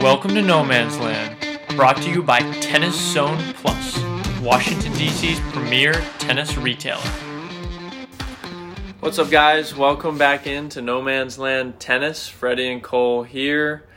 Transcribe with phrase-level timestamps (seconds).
[0.00, 1.36] Welcome to No Man's Land,
[1.74, 4.00] brought to you by Tennis Zone Plus,
[4.40, 7.02] Washington, D.C.'s premier tennis retailer.
[9.00, 9.74] What's up, guys?
[9.74, 12.28] Welcome back into No Man's Land Tennis.
[12.28, 13.88] Freddie and Cole here.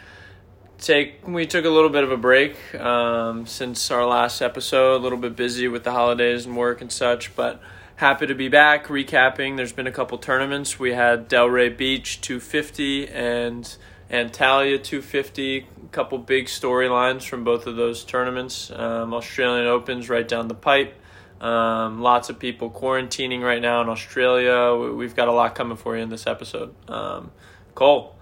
[0.79, 4.95] Take we took a little bit of a break um, since our last episode.
[4.95, 7.61] A little bit busy with the holidays and work and such, but
[7.97, 8.87] happy to be back.
[8.87, 10.79] Recapping, there's been a couple tournaments.
[10.79, 13.77] We had Delray Beach 250 and
[14.11, 15.67] Antalya 250.
[15.91, 18.71] Couple big storylines from both of those tournaments.
[18.71, 20.95] Um, Australian Opens right down the pipe.
[21.41, 24.73] Um, lots of people quarantining right now in Australia.
[24.75, 26.73] We- We've got a lot coming for you in this episode.
[26.87, 27.31] Um,
[27.75, 28.15] Cole,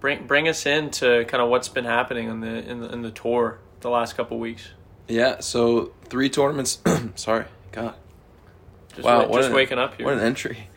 [0.00, 3.10] bring bring us into kind of what's been happening in the in the, in the
[3.10, 4.68] tour the last couple weeks.
[5.06, 6.78] Yeah, so three tournaments.
[7.14, 7.94] sorry, God.
[8.94, 10.04] Just, Wow, just an- waking up here.
[10.04, 10.68] What an entry.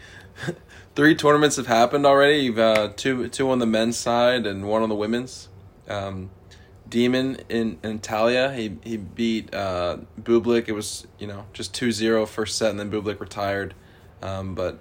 [0.95, 2.38] three tournaments have happened already.
[2.43, 5.49] You've uh, two two on the men's side and one on the women's.
[5.91, 6.29] Um,
[6.89, 10.67] Demon in, in Talia, he he beat uh, Bublik.
[10.67, 13.73] It was you know just 2-0 first set, and then Bublik retired.
[14.21, 14.79] Um, but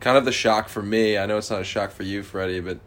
[0.00, 1.16] kind of the shock for me.
[1.16, 2.78] I know it's not a shock for you, Freddie, but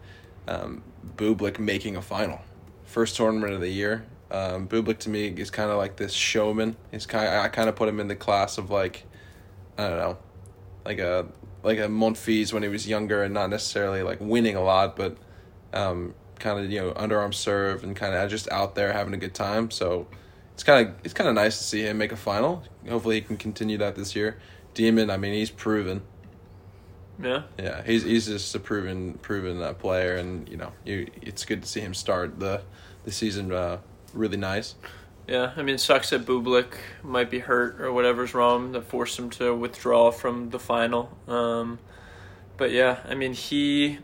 [0.46, 0.82] um,
[1.16, 2.40] Bublik making a final,
[2.84, 4.04] first tournament of the year.
[4.30, 6.76] Um, Bublik to me is kind of like this showman.
[6.90, 7.28] He's kind.
[7.28, 9.04] I kind of put him in the class of like,
[9.78, 10.18] I don't know,
[10.84, 11.26] like a
[11.62, 15.16] like a Monfils when he was younger and not necessarily like winning a lot, but
[15.72, 19.18] um, kind of you know underarm serve and kind of just out there having a
[19.18, 19.70] good time.
[19.70, 20.06] So
[20.54, 22.62] it's kind of it's kind of nice to see him make a final.
[22.88, 24.38] Hopefully he can continue that this year.
[24.74, 26.02] Demon, I mean, he's proven.
[27.22, 27.42] yeah.
[27.58, 31.62] Yeah, he's he's just a proven proven uh, player, and you know, you it's good
[31.62, 32.62] to see him start the
[33.04, 33.78] the season uh,
[34.12, 34.74] really nice.
[35.26, 39.18] Yeah, I mean, it sucks that Bublik might be hurt or whatever's wrong that forced
[39.18, 41.10] him to withdraw from the final.
[41.28, 41.78] Um,
[42.56, 43.98] but yeah, I mean, he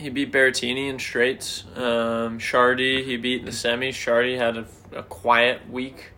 [0.00, 1.64] he beat Berrettini in straights.
[1.76, 3.90] Um, Chardy, he beat in the semis.
[3.90, 6.12] Chardy had a, a quiet week.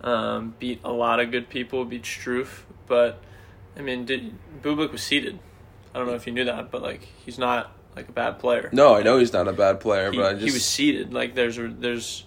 [0.00, 1.84] Um, beat a lot of good people.
[1.84, 3.22] Beat Struff, but
[3.76, 5.38] I mean, did Bublik was seated.
[5.94, 8.68] I don't know if you knew that, but like he's not like a bad player.
[8.72, 11.14] No, I know he's not a bad player, he, but I just he was seated.
[11.14, 12.24] Like there's a- there's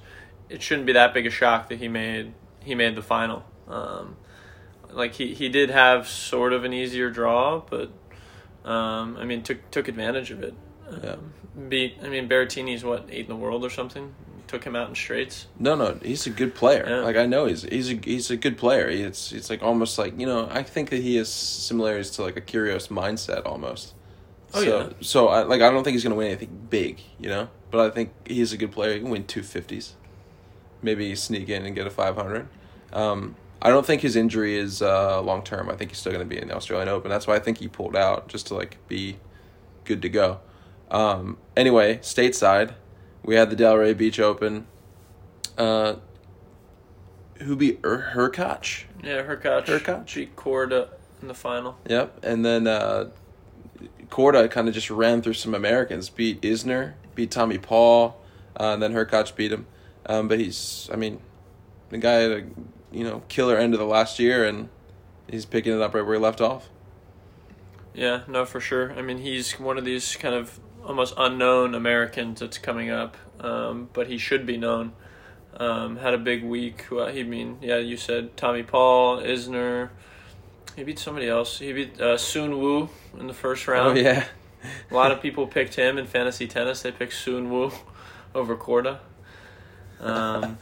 [0.50, 3.46] it shouldn't be that big a shock that he made he made the final.
[3.67, 4.16] Um,
[4.91, 7.91] like he, he did have sort of an easier draw, but
[8.66, 10.56] um, I mean took took advantage of it.
[11.03, 11.16] Yeah.
[11.70, 14.14] Beat I mean Berrettini's what eight in the world or something.
[14.48, 15.48] Took him out in straights.
[15.59, 16.86] No, no, he's a good player.
[16.88, 17.00] Yeah.
[17.00, 18.88] Like I know he's he's a he's a good player.
[18.88, 22.38] It's it's like almost like you know I think that he has similarities to like
[22.38, 23.94] a curious mindset almost.
[24.53, 24.90] Oh, so, yeah.
[25.02, 27.50] So I like I don't think he's gonna win anything big, you know.
[27.72, 28.94] But I think he's a good player.
[28.94, 29.96] He can win two fifties,
[30.81, 32.47] maybe sneak in and get a five hundred.
[32.94, 35.70] Um, I don't think his injury is uh, long term.
[35.70, 37.09] I think he's still gonna be in the Australian Open.
[37.09, 39.18] That's why I think he pulled out just to like be
[39.84, 40.40] good to go.
[40.90, 42.74] Um, anyway, stateside,
[43.24, 44.68] we had the Delray Beach Open.
[45.58, 45.96] Uh,
[47.42, 48.86] who beat Ur- Hurkacz?
[49.03, 50.16] Yeah, Hurkacz, Hurkacz?
[50.16, 50.90] beat Korda
[51.22, 51.78] in the final.
[51.88, 53.09] Yep, and then uh,
[54.09, 56.09] Korda kind of just ran through some Americans.
[56.09, 58.20] Beat Isner, beat Tommy Paul,
[58.59, 59.68] uh, and then Hurkacz beat him.
[60.06, 61.20] Um, but he's, I mean,
[61.90, 62.44] the guy had a
[62.92, 64.70] you know killer end of the last year, and
[65.30, 66.70] he's picking it up right where he left off.
[67.94, 68.94] Yeah, no, for sure.
[68.94, 73.90] I mean, he's one of these kind of almost unknown Americans that's coming up, um,
[73.94, 74.94] but he should be known.
[75.58, 76.86] Um, had a big week.
[76.90, 79.90] Well, he mean, yeah, you said Tommy Paul, Isner.
[80.76, 81.59] He beat somebody else.
[81.59, 82.90] He beat uh, Soon Woo
[83.20, 83.97] in the first Oh round.
[83.97, 84.26] yeah,
[84.90, 86.81] A lot of people picked him in fantasy tennis.
[86.84, 87.72] They picked Soon Woo
[88.36, 89.00] over Korda.
[90.00, 90.59] Um,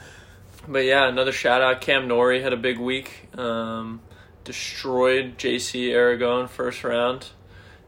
[0.67, 1.81] but yeah, another shout out.
[1.81, 3.27] Cam Norrie had a big week.
[3.37, 4.01] Um,
[4.45, 7.27] destroyed JC Aragone first round.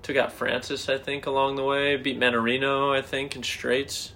[0.07, 1.97] Took out Frances, I think, along the way.
[1.97, 4.13] Beat Mannarino, I think, in straights.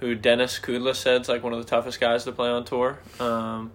[0.00, 2.98] Who Denis Kudla said's like one of the toughest guys to play on tour.
[3.20, 3.72] Um,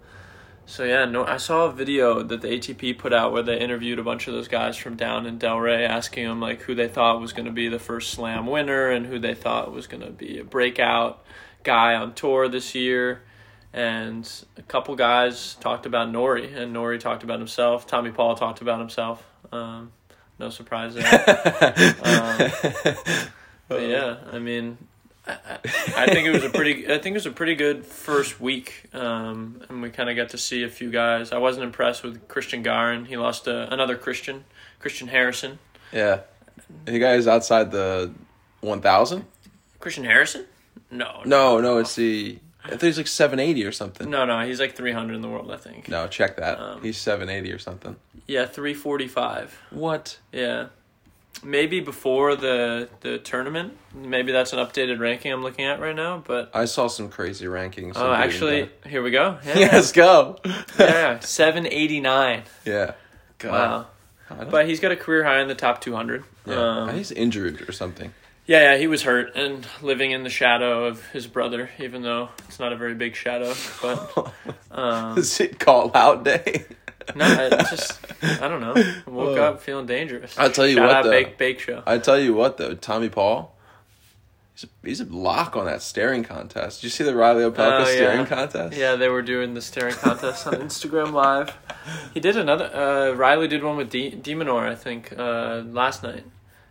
[0.65, 3.99] so yeah, no, I saw a video that the ATP put out where they interviewed
[3.99, 7.21] a bunch of those guys from down in Delray, asking them like who they thought
[7.21, 10.09] was going to be the first Slam winner and who they thought was going to
[10.09, 11.23] be a breakout
[11.61, 13.21] guy on tour this year.
[13.71, 17.85] And a couple guys talked about Norrie, and Norrie talked about himself.
[17.85, 19.23] Tommy Paul talked about himself.
[19.51, 19.91] Um,
[20.39, 21.05] no surprise there.
[22.03, 22.95] Um,
[23.69, 24.77] But yeah, I mean,
[25.25, 25.35] I,
[25.95, 26.85] I think it was a pretty.
[26.85, 30.29] I think it was a pretty good first week, um, and we kind of got
[30.29, 31.31] to see a few guys.
[31.31, 33.05] I wasn't impressed with Christian Garin.
[33.05, 34.43] He lost to another Christian,
[34.79, 35.59] Christian Harrison.
[35.91, 36.21] yeah.
[36.85, 38.11] The guy is outside the
[38.61, 39.25] one thousand.
[39.79, 40.45] Christian Harrison?
[40.91, 42.39] No, No, no, it's the.
[42.65, 44.09] I think he's like seven eighty or something.
[44.09, 44.39] no, no.
[44.45, 45.89] He's like three hundred in the world, I think.
[45.89, 46.59] No, check that.
[46.59, 47.95] Um, he's seven eighty or something.
[48.27, 49.57] Yeah, three forty five.
[49.69, 50.17] What?
[50.31, 50.67] Yeah,
[51.43, 53.77] maybe before the the tournament.
[53.93, 56.23] Maybe that's an updated ranking I'm looking at right now.
[56.25, 57.93] But I saw some crazy rankings.
[57.95, 59.37] oh, actually, here we go.
[59.45, 59.71] Yeah, Beckham.
[59.73, 60.37] let's go.
[60.79, 62.43] yeah, seven eighty nine.
[62.65, 62.93] yeah.
[63.39, 63.87] God.
[64.29, 64.45] Wow.
[64.49, 66.23] But he's got a career high in the top two hundred.
[66.45, 66.55] yeah.
[66.85, 68.13] Um, he's injured or something.
[68.45, 72.29] Yeah, yeah, he was hurt and living in the shadow of his brother, even though
[72.47, 73.53] it's not a very big shadow.
[73.81, 74.33] But
[74.71, 76.65] um, Is it call out day?
[77.15, 77.99] no, it's just
[78.41, 78.73] I don't know.
[78.75, 80.37] I woke up feeling dangerous.
[80.37, 81.09] I'll tell you Shout what, though.
[81.11, 81.83] Bake Bake Show.
[81.85, 83.55] I tell you what though, Tommy Paul,
[84.55, 86.81] he's a, he's a lock on that staring contest.
[86.81, 87.95] Did you see the Reilly Opelka Oh, yeah.
[87.95, 88.77] staring contest?
[88.77, 91.57] Yeah, they were doing the staring contest on Instagram Live.
[92.13, 92.65] He did another.
[92.73, 96.23] Uh, Riley did one with D- de Minaur, I think, uh, last night,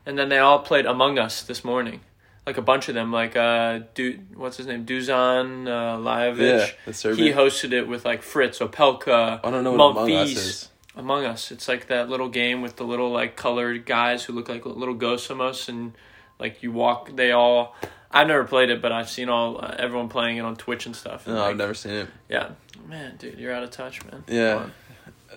[0.06, 2.00] and then they all played Among Us this morning.
[2.46, 6.94] Like a bunch of them, like uh, du- what's his name, Dusan uh, Yeah, Lajovic.
[6.94, 7.26] Serbian.
[7.28, 9.38] he hosted it with like Fritz Opelka.
[9.44, 10.69] I don't know what Among Us is.
[10.96, 11.52] Among Us.
[11.52, 14.94] It's like that little game with the little like colored guys who look like little
[14.94, 15.93] ghosts almost, and
[16.40, 17.14] like you walk.
[17.14, 17.76] They all.
[18.10, 20.96] I've never played it, but I've seen all uh, everyone playing it on Twitch and
[20.96, 21.26] stuff.
[21.28, 22.08] and, No, like, I've never seen it.
[22.28, 22.50] Yeah,
[22.88, 24.25] man, dude, you're out of touch, man.
[24.26, 24.66] Yeah.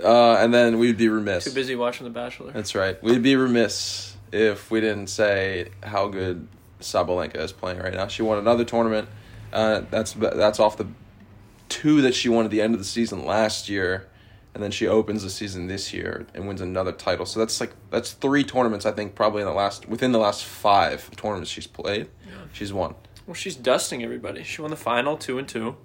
[0.04, 1.46] Uh, and then we'd be remiss.
[1.46, 2.52] Too busy watching The Bachelor.
[2.52, 3.02] That's right.
[3.04, 6.48] We'd be remiss if we didn't say how good
[6.81, 8.07] Sabalenka is playing right now.
[8.07, 9.07] She won another tournament.
[9.54, 10.88] Uh, that's that's off the
[11.69, 14.07] two that she won at the end of the season last year,
[14.54, 17.25] and then she opens the season this year and wins another title.
[17.25, 20.44] So that's like that's three tournaments I think probably in the last within the last
[20.45, 22.07] five tournaments she's played.
[22.27, 22.33] yeah.
[22.54, 22.95] She's won.
[23.25, 24.44] Well, she's dusting everybody.
[24.44, 25.77] She won the final two and two.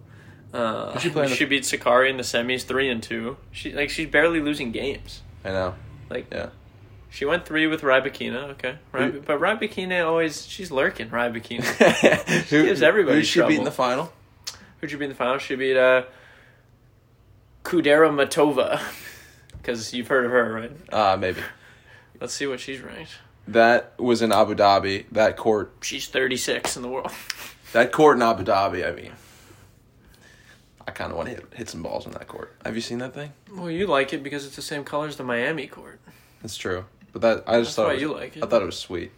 [0.53, 3.37] Uh, she play in the- she beat Sakkari in the semis three and two.
[3.53, 5.23] She like she's barely losing games.
[5.45, 5.75] I know.
[6.11, 6.49] Like Yeah.
[7.11, 8.51] She went three with Rybakina.
[8.51, 11.09] Okay, Ryb- Who- but Rybakina always she's lurking.
[11.11, 11.65] Rybakina.
[12.51, 13.65] Who gives everybody Who she beat in trouble.
[13.65, 14.13] the final?
[14.81, 15.39] Who'd you beat in the final?
[15.39, 16.05] She beat uh,
[17.65, 18.81] Kudermetova.
[19.61, 20.73] Because you've heard of her, right?
[20.91, 21.41] Uh maybe.
[22.19, 23.11] Let's see what she's ranked.
[23.47, 25.05] That was in Abu Dhabi.
[25.13, 27.11] That court She's 36 in the world.
[27.73, 29.13] That court in Abu Dhabi, I mean,
[30.89, 32.57] I kind of want to hit, hit some balls in that court.
[32.65, 33.33] Have you seen that thing?
[33.55, 36.01] Well, you like it because it's the same color as the Miami court.
[36.43, 36.87] That's true.
[37.13, 38.45] But that I just That's thought why it was, you like it.
[38.45, 39.13] I thought it was sweet.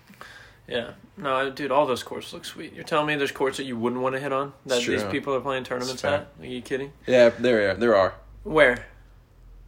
[0.68, 0.92] Yeah.
[1.16, 2.72] No, I- dude, all those courts look sweet.
[2.72, 5.34] You're telling me there's courts that you wouldn't want to hit on that these people
[5.34, 6.14] are playing tournaments fair.
[6.14, 6.28] at?
[6.40, 6.92] Are you kidding?
[7.06, 7.74] Yeah, there are.
[7.74, 8.14] There are.
[8.44, 8.86] Where?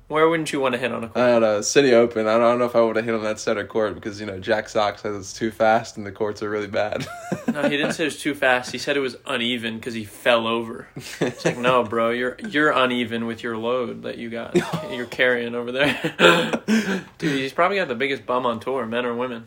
[0.09, 1.25] Where wouldn't you want to hit on a court?
[1.25, 1.61] I don't know.
[1.63, 2.27] City Open.
[2.27, 4.39] I don't, know if I would have hit on that center court because you know
[4.39, 7.07] Jack Sock says it's too fast and the courts are really bad.
[7.53, 8.71] no, he didn't say it was too fast.
[8.71, 10.89] He said it was uneven because he fell over.
[11.21, 14.55] It's like, no, bro, you're you're uneven with your load that you got.
[14.95, 16.63] You're carrying over there.
[17.19, 19.47] Dude, he's probably got the biggest bum on tour, men or women.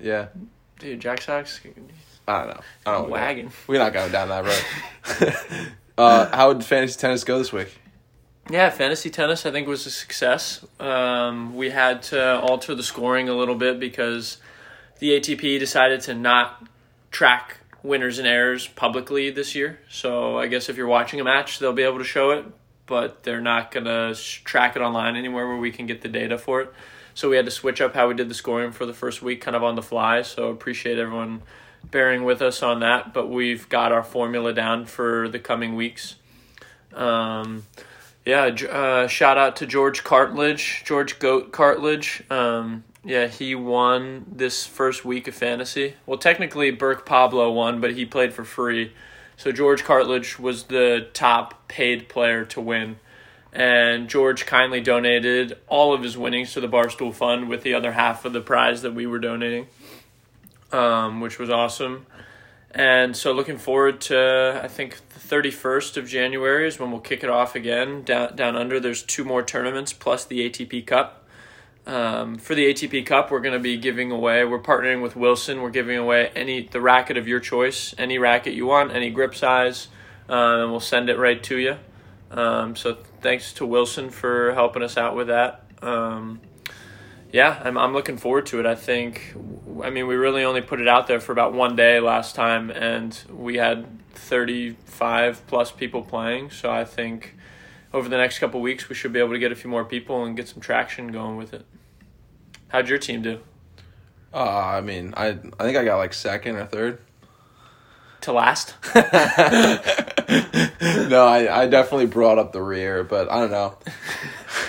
[0.00, 0.28] yeah.
[0.78, 1.60] Dude, Jack Sox
[2.28, 2.60] I don't know.
[2.86, 3.08] I don't.
[3.08, 3.12] Know.
[3.12, 3.50] wagon.
[3.66, 5.66] We're not going down that road.
[5.98, 7.76] uh, how would fantasy tennis go this week?
[8.50, 10.64] Yeah, fantasy tennis I think was a success.
[10.80, 14.38] Um, we had to alter the scoring a little bit because
[15.00, 16.66] the ATP decided to not
[17.10, 19.80] track winners and errors publicly this year.
[19.90, 22.46] So I guess if you're watching a match, they'll be able to show it,
[22.86, 26.62] but they're not gonna track it online anywhere where we can get the data for
[26.62, 26.72] it.
[27.14, 29.42] So we had to switch up how we did the scoring for the first week,
[29.42, 30.22] kind of on the fly.
[30.22, 31.42] So appreciate everyone
[31.84, 33.12] bearing with us on that.
[33.12, 36.14] But we've got our formula down for the coming weeks.
[36.94, 37.64] Um,
[38.28, 42.30] yeah, uh, shout out to George Cartledge, George Goat Cartledge.
[42.30, 45.94] Um, yeah, he won this first week of fantasy.
[46.04, 48.92] Well, technically, Burke Pablo won, but he played for free.
[49.38, 52.98] So George Cartledge was the top paid player to win.
[53.50, 57.92] And George kindly donated all of his winnings to the Barstool Fund with the other
[57.92, 59.68] half of the prize that we were donating,
[60.70, 62.04] um, which was awesome.
[62.70, 67.24] And so looking forward to I think the 31st of January is when we'll kick
[67.24, 71.24] it off again down down under there's two more tournaments plus the ATP Cup.
[71.86, 74.44] Um, for the ATP Cup, we're going to be giving away.
[74.44, 75.62] We're partnering with Wilson.
[75.62, 79.34] We're giving away any the racket of your choice, any racket you want, any grip
[79.34, 79.88] size,
[80.28, 81.76] um, and we'll send it right to you.
[82.30, 85.64] Um, so thanks to Wilson for helping us out with that.
[85.80, 86.40] Um,
[87.32, 88.66] yeah, I'm I'm looking forward to it.
[88.66, 89.34] I think,
[89.82, 92.70] I mean, we really only put it out there for about one day last time,
[92.70, 96.50] and we had 35 plus people playing.
[96.50, 97.34] So I think
[97.92, 100.24] over the next couple weeks we should be able to get a few more people
[100.24, 101.64] and get some traction going with it.
[102.68, 103.40] How'd your team do
[104.32, 104.44] Uh,
[104.78, 106.98] I mean, I I think I got like second or third.
[108.22, 108.74] to last?
[111.08, 113.78] no, I, I definitely brought up the rear, but I don't know.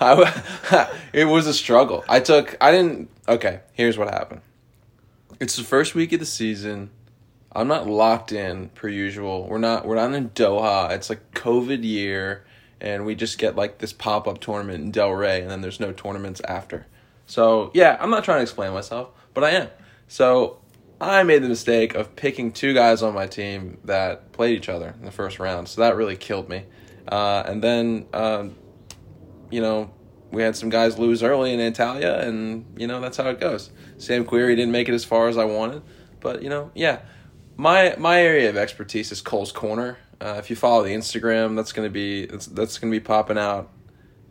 [0.00, 2.04] I, it was a struggle.
[2.08, 4.40] I took, I didn't, okay, here's what happened.
[5.38, 6.90] It's the first week of the season.
[7.52, 9.46] I'm not locked in per usual.
[9.48, 10.90] We're not, we're not in Doha.
[10.90, 12.44] It's like COVID year,
[12.80, 15.92] and we just get like this pop up tournament in Delray, and then there's no
[15.92, 16.86] tournaments after.
[17.26, 19.68] So yeah, I'm not trying to explain myself, but I am.
[20.08, 20.58] So
[21.00, 24.94] I made the mistake of picking two guys on my team that played each other
[24.98, 25.68] in the first round.
[25.68, 26.64] So that really killed me.
[27.06, 28.56] Uh, and then, um,
[29.50, 29.90] you know,
[30.30, 33.70] we had some guys lose early in Antalya, and you know that's how it goes.
[33.98, 35.82] Sam Querrey didn't make it as far as I wanted,
[36.20, 37.00] but you know, yeah,
[37.56, 39.98] my my area of expertise is Cole's Corner.
[40.20, 43.70] Uh, if you follow the Instagram, that's gonna be that's, that's gonna be popping out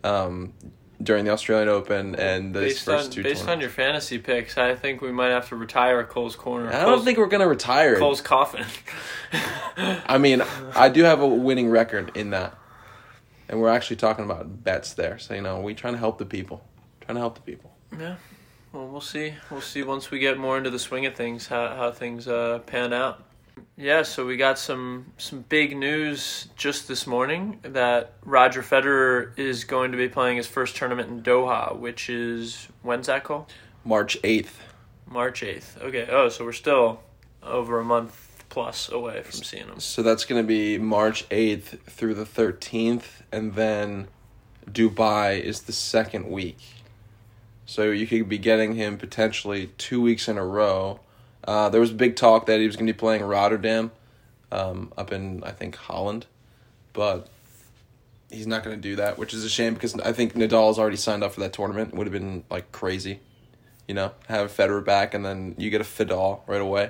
[0.04, 0.54] um,
[1.02, 4.58] during the Australian Open and these Based first on two based on your fantasy picks,
[4.58, 6.72] I think we might have to retire Cole's corner.
[6.72, 7.98] I don't think we're gonna retire.
[7.98, 8.66] Cole's coffin.
[9.78, 10.42] I mean,
[10.76, 12.58] I do have a winning record in that,
[13.50, 15.20] and we're actually talking about bets there.
[15.20, 16.64] So you know, we trying to help the people,
[17.02, 17.72] trying to help the people.
[17.98, 18.16] yeah.
[18.72, 19.34] Well, we'll see.
[19.50, 22.60] We'll see once we get more into the swing of things how how things uh,
[22.66, 23.24] pan out.
[23.78, 29.66] Yeah, so we got some some big news just this morning that Roger Federer is
[29.66, 33.48] going to be playing his first tournament in Doha, which is when's that call?
[33.84, 34.62] March eighth.
[35.06, 35.78] March eighth.
[35.82, 36.08] Okay.
[36.10, 37.02] Oh, so we're still
[37.44, 39.80] over a month plus away from seeing him.
[39.80, 44.08] So that's going to be March 8th through the 13th, and then
[44.70, 46.60] Dubai is the second week.
[47.66, 51.02] So you could be getting him potentially two weeks in a row.
[51.46, 53.92] Uh, there was big talk that he was going to be playing Rotterdam
[54.52, 56.26] um, up in, I think, Holland,
[56.94, 57.28] but
[58.32, 60.98] he's not going to do that, which is a shame because I think Nadal's already
[60.98, 61.94] signed up for that tournament.
[61.94, 63.20] It would have been like crazy,
[63.88, 66.90] you know, have Federer back and then you get a Fedal right away.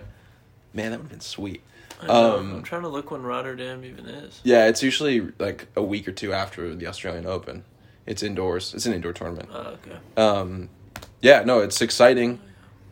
[0.74, 1.62] Man, that would have been sweet.
[2.02, 4.42] Um, I'm trying to look when Rotterdam even is.
[4.44, 7.64] Yeah, it's usually like a week or two after the Australian Open.
[8.06, 8.74] It's indoors.
[8.74, 9.50] It's an indoor tournament.
[9.52, 9.98] Oh, okay.
[10.18, 10.70] Um,
[11.22, 12.40] yeah, no, it's exciting.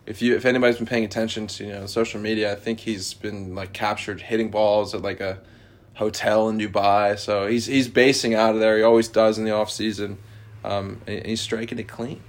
[0.06, 3.14] If you if anybody's been paying attention to you know social media, I think he's
[3.14, 5.40] been like captured hitting balls at like a
[5.94, 7.18] hotel in Dubai.
[7.18, 8.78] So he's he's basing out of there.
[8.78, 10.18] He always does in the off season,
[10.64, 12.22] um, and he's striking it clean,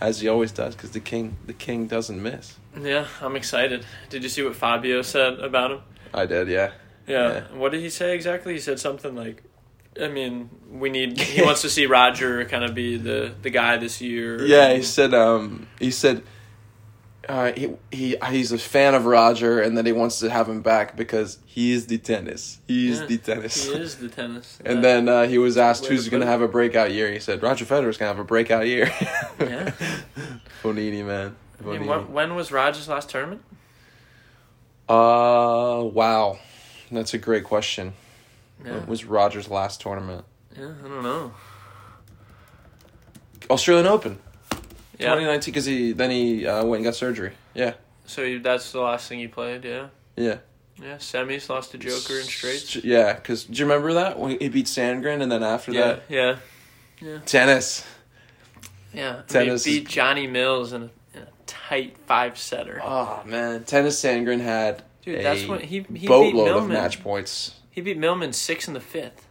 [0.00, 2.56] as he always does, because the king the king doesn't miss.
[2.80, 3.84] Yeah, I'm excited.
[4.08, 5.80] Did you see what Fabio said about him?
[6.12, 6.72] I did, yeah.
[7.06, 7.32] Yeah.
[7.32, 7.56] Yeah.
[7.56, 8.54] What did he say exactly?
[8.54, 9.42] He said something like,
[10.00, 11.18] I mean, we need.
[11.18, 14.44] He wants to see Roger kind of be the the guy this year.
[14.44, 15.14] Yeah, he said.
[15.14, 16.22] Um, he said.
[17.30, 20.62] Uh, he he he's a fan of Roger, and that he wants to have him
[20.62, 22.58] back because he is the tennis.
[22.66, 23.66] He is Yeah, the tennis.
[23.66, 24.58] He is the tennis.
[24.64, 24.82] And Yeah.
[24.82, 27.12] then uh, he was asked who's going to have a breakout year.
[27.12, 28.90] He said Roger Federer's going to have a breakout year.
[29.38, 29.70] Yeah.
[30.62, 31.36] Fognini, man.
[31.60, 31.86] I mean, Fognini.
[31.86, 33.42] when, when was Roger's last tournament?
[34.88, 36.38] Uh, wow,
[36.90, 37.92] that's a great question.
[38.64, 38.72] Yeah.
[38.72, 40.24] When was Roger's last tournament?
[40.58, 41.32] yeah, I don't know.
[43.48, 44.18] Australian Open,
[45.00, 45.14] Yeah.
[45.14, 45.52] 2019.
[45.52, 47.32] Because he then he uh, went and got surgery.
[47.54, 47.74] Yeah,
[48.06, 49.64] So you, that's the last thing he played.
[49.64, 49.88] Yeah.
[50.16, 50.38] yeah.
[50.80, 50.96] Yeah.
[50.96, 52.74] Semis lost to Joker in straights.
[52.76, 55.80] Yeah, because do you remember that when he beat Sandgren, and then after Yeah.
[55.86, 56.36] that, Yeah.
[57.02, 57.84] Yeah, tennis.
[58.92, 59.22] Yeah.
[59.28, 62.80] Tennis He is- beat Johnny Mills in a, in a tight five setter.
[62.82, 66.72] Oh man, tennis Sandgren had Dude, a that's when he he beat boatload of Millman.
[66.72, 67.54] match points.
[67.70, 69.26] He beat Millman six in the fifth,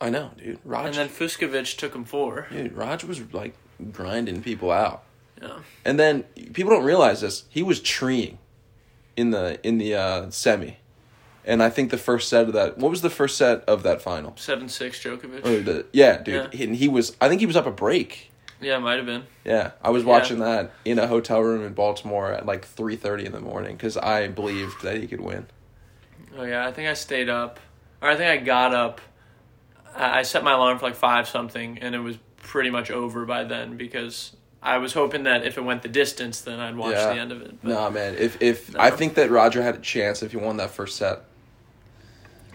[0.00, 0.58] I know, dude.
[0.64, 2.46] Raj, and then Fucsovics took him four.
[2.50, 3.54] dude, Raj was like
[3.90, 5.02] grinding people out.
[5.40, 5.58] Yeah.
[5.84, 6.22] And then
[6.52, 7.44] people don't realize this.
[7.48, 8.38] He was treeing
[9.16, 10.76] in the in the uh, semi,
[11.44, 12.78] and I think the first set of that.
[12.78, 14.34] What was the first set of that final?
[14.36, 15.44] Seven six Djokovic.
[15.44, 16.34] Or the, yeah, dude.
[16.52, 16.58] Yeah.
[16.58, 17.16] He, and he was.
[17.20, 18.30] I think he was up a break.
[18.60, 19.24] Yeah, might have been.
[19.44, 20.08] Yeah, I was Yeah.
[20.10, 23.76] watching that in a hotel room in Baltimore at like three thirty in the morning
[23.76, 25.46] because I believed that he could win.
[26.38, 27.58] Oh yeah, I think I stayed up,
[28.00, 29.00] or I think I got up.
[29.96, 33.24] I I set my alarm for like five something, and it was pretty much over
[33.24, 34.32] by then because
[34.62, 37.14] I was hoping that if it went the distance, then I'd watch Yeah.
[37.14, 37.54] the end of it.
[37.62, 38.14] But, Nah, man.
[38.18, 38.80] If if No.
[38.80, 41.20] I think that Roger had a chance if he won that first set,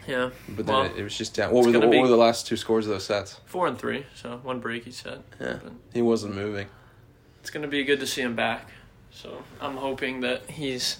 [0.08, 1.51] Yeah, but then Well, it, it was just down.
[1.51, 3.41] What were the what were the last two scores of those sets?
[3.46, 5.22] four and three, so one break he said.
[5.41, 6.67] Yeah, But he wasn't moving.
[7.41, 8.70] it's gonna be good to see him back.
[9.12, 10.98] So I'm hoping that he's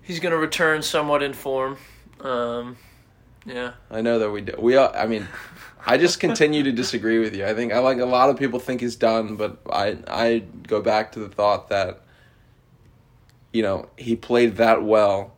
[0.00, 1.76] he's gonna return somewhat in form.
[2.20, 2.76] Um,
[3.46, 4.54] yeah, I know that we do.
[4.58, 5.28] We are, I mean,
[5.86, 7.44] I just continue to disagree with you.
[7.44, 10.80] I think I like a lot of people think he's done, but I I go
[10.80, 12.02] back to the thought that
[13.52, 15.34] you know, he played that well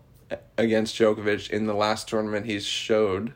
[0.56, 3.32] against Djokovic in the last tournament he's showed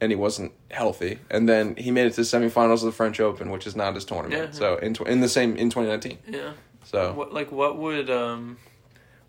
[0.00, 1.18] and he wasn't healthy.
[1.28, 3.96] And then he made it to the semifinals of the French Open, which is not
[3.96, 4.40] his tournament.
[4.40, 4.50] Yeah.
[4.52, 6.18] So in tw- in the same in 2019.
[6.28, 6.52] yeah.
[6.84, 8.58] So What like what would um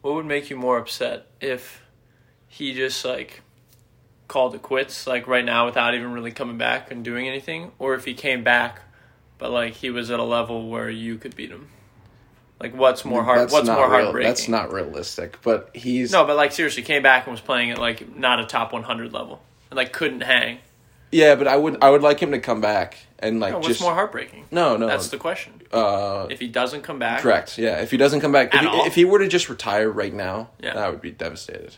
[0.01, 1.81] what would make you more upset if
[2.47, 3.41] he just like
[4.29, 7.95] called it quits like right now without even really coming back and doing anything or
[7.95, 8.79] if he came back
[9.37, 11.67] but like he was at a level where you could beat him.
[12.61, 14.29] Like what's more hard that's what's more real- heartbreaking?
[14.29, 17.77] That's not realistic, but he's No, but like seriously came back and was playing at
[17.77, 20.59] like not a top 100 level and like couldn't hang.
[21.11, 23.67] Yeah, but I would I would like him to come back and like No, what's
[23.69, 24.45] just more heartbreaking?
[24.51, 25.53] no no That's the question.
[25.71, 28.67] uh If he doesn't come back, correct yeah if he doesn't come back if he,
[28.89, 30.73] if he were to just retire right now Yeah.
[30.75, 31.75] that would be devastated.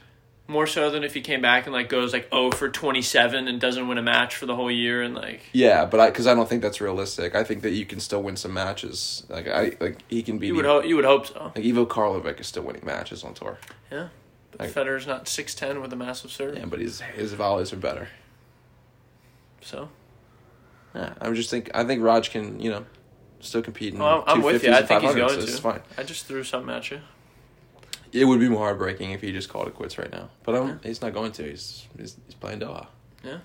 [0.48, 3.62] More so than if he came back and like goes like oh for 27 and
[3.62, 6.34] doesn't win a match for the whole year and like Yeah, but I because I
[6.36, 7.36] don't think that's realistic.
[7.36, 9.24] I think that you can still win some matches.
[9.30, 11.52] Like I like he can be you would hope you would hope so.
[11.56, 13.58] like Ivo Karlovic is still winning matches on tour.
[13.92, 14.10] Yeah.
[14.52, 16.58] But Like- Federer's not 6'10 with a massive serve.
[16.58, 18.10] Yeah, but his his volleys are better.
[19.62, 19.90] So
[20.94, 22.86] Yeah, I would just think I think Raj can you know
[23.40, 24.00] still compete in.
[24.00, 24.74] well, I'm with you.
[24.74, 25.40] I think he's going to.
[25.42, 25.82] It's fine.
[25.98, 27.00] I just threw something at you.
[28.14, 30.80] It would be more heartbreaking if he just called it quits right now, but I'm,
[30.84, 31.44] he's not going to.
[31.44, 32.88] He's he's, he's playing Doha.
[33.24, 33.38] Yeah.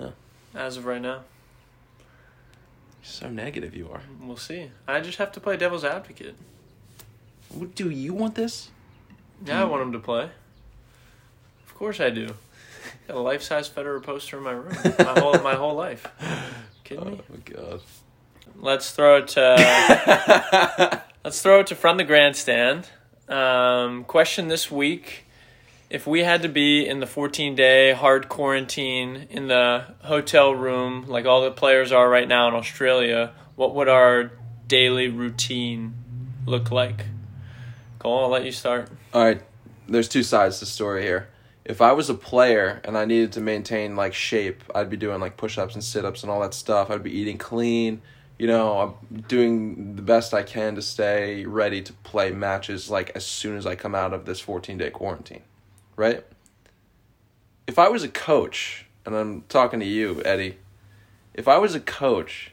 [0.00, 0.10] Yeah.
[0.54, 1.20] As of right now,
[3.02, 4.00] So negative you are.
[4.20, 4.70] we'll see.
[4.88, 6.34] I just have to play devil's advocate.
[7.74, 8.70] Do you want this?
[9.46, 10.24] Yeah, I want him to play.
[11.66, 12.34] Of course I do.
[13.06, 14.74] Got a life size Federer poster in my room.
[14.98, 16.06] My whole my whole life.
[16.84, 17.20] Kidding Oh me?
[17.28, 17.80] my god.
[18.56, 22.88] Let's throw it to let's throw it to from the grandstand.
[23.28, 25.26] Um, question this week:
[25.90, 31.06] If we had to be in the 14 day hard quarantine in the hotel room,
[31.06, 34.30] like all the players are right now in Australia, what would our
[34.66, 35.94] daily routine
[36.46, 37.06] look like?
[37.98, 38.88] Cole, I'll let you start.
[39.12, 39.42] All right,
[39.88, 41.28] there's two sides to the story here.
[41.64, 45.20] If I was a player and I needed to maintain like shape, I'd be doing
[45.20, 46.90] like push-ups and sit-ups and all that stuff.
[46.90, 48.00] I'd be eating clean.
[48.38, 53.10] You know, I'm doing the best I can to stay ready to play matches like
[53.14, 55.42] as soon as I come out of this 14-day quarantine.
[55.96, 56.24] Right?
[57.66, 60.58] If I was a coach, and I'm talking to you, Eddie,
[61.34, 62.52] if I was a coach,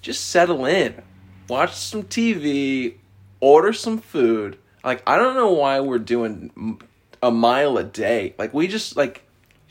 [0.00, 1.02] just settle in.
[1.48, 2.94] Watch some TV,
[3.40, 4.58] order some food.
[4.84, 6.80] Like I don't know why we're doing
[7.22, 8.34] a mile a day.
[8.38, 9.22] Like we just like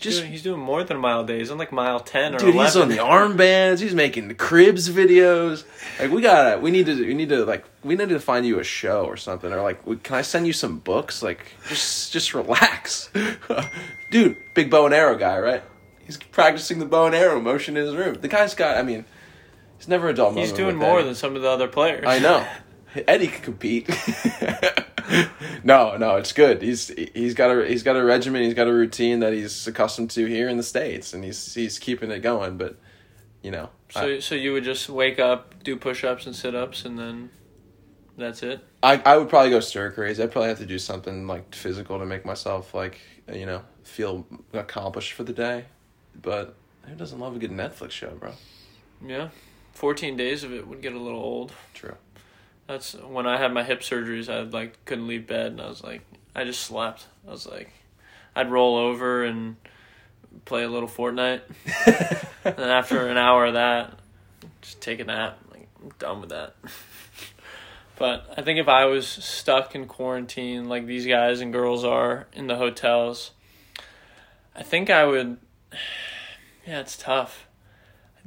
[0.02, 1.40] just doing, he's doing more than a mile a day.
[1.40, 2.56] He's on like mile 10 or dude.
[2.56, 2.66] 11.
[2.66, 3.80] He's on the armbands.
[3.80, 5.64] He's making the cribs videos.
[6.00, 6.60] Like we gotta.
[6.60, 7.06] We need to.
[7.06, 7.64] We need to like.
[7.84, 9.52] We need to find you a show or something.
[9.52, 11.24] Or like, can I send you some books?
[11.24, 13.10] Like just just relax,
[14.12, 14.38] dude.
[14.56, 15.64] Big bow and arrow guy, right?
[16.06, 18.16] He's practicing the bow and arrow motion in his room.
[18.16, 18.78] The guy's got.
[18.78, 19.06] I mean,
[19.78, 20.48] he's never a dull moment.
[20.48, 21.08] He's doing more Eddie.
[21.08, 22.04] than some of the other players.
[22.06, 22.46] I know.
[23.08, 23.88] Eddie can compete.
[25.64, 26.62] no, no, it's good.
[26.62, 28.44] He's he's got a he's got a regimen.
[28.44, 31.80] He's got a routine that he's accustomed to here in the states, and he's he's
[31.80, 32.58] keeping it going.
[32.58, 32.78] But
[33.42, 37.32] you know, So, so you would just wake up, do push-ups and sit-ups, and then
[38.18, 38.64] that's it.
[38.84, 40.22] I I would probably go stir crazy.
[40.22, 43.00] I'd probably have to do something like physical to make myself like
[43.34, 45.66] you know feel accomplished for the day.
[46.22, 48.34] But who doesn't love a good Netflix show, bro?
[49.06, 49.30] Yeah,
[49.74, 51.52] fourteen days of it would get a little old.
[51.74, 51.96] True.
[52.72, 54.30] That's when I had my hip surgeries.
[54.30, 56.04] I like couldn't leave bed, and I was like,
[56.34, 57.06] I just slept.
[57.28, 57.70] I was like,
[58.34, 59.58] I'd roll over and
[60.46, 61.42] play a little Fortnite,
[62.46, 64.00] and then after an hour of that,
[64.62, 65.38] just take a nap.
[65.52, 66.56] Like I'm done with that.
[67.98, 72.26] But I think if I was stuck in quarantine like these guys and girls are
[72.34, 73.30] in the hotels,
[74.56, 75.38] I think I would.
[76.66, 77.48] Yeah, it's tough.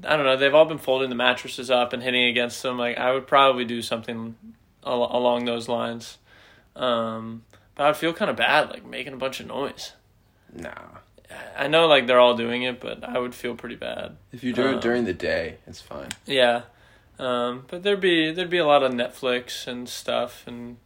[0.03, 0.37] I don't know.
[0.37, 2.79] They've all been folding the mattresses up and hitting against them.
[2.79, 4.35] Like I would probably do something
[4.85, 6.19] al- along those lines.
[6.75, 9.93] Um, but I'd feel kind of bad, like making a bunch of noise.
[10.53, 10.73] Nah.
[11.57, 14.17] I know, like they're all doing it, but I would feel pretty bad.
[14.33, 16.09] If you do Um, it during the day, it's fine.
[16.27, 16.63] Yeah,
[17.19, 20.77] um, but there'd be there'd be a lot of Netflix and stuff, and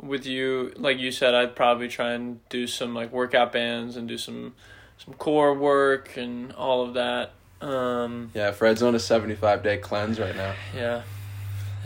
[0.00, 4.08] with you, like you said, I'd probably try and do some like workout bands and
[4.08, 4.54] do some
[4.98, 7.32] some core work and all of that.
[7.64, 10.54] Um, Yeah, Fred's on a seventy-five day cleanse right now.
[10.74, 11.02] yeah,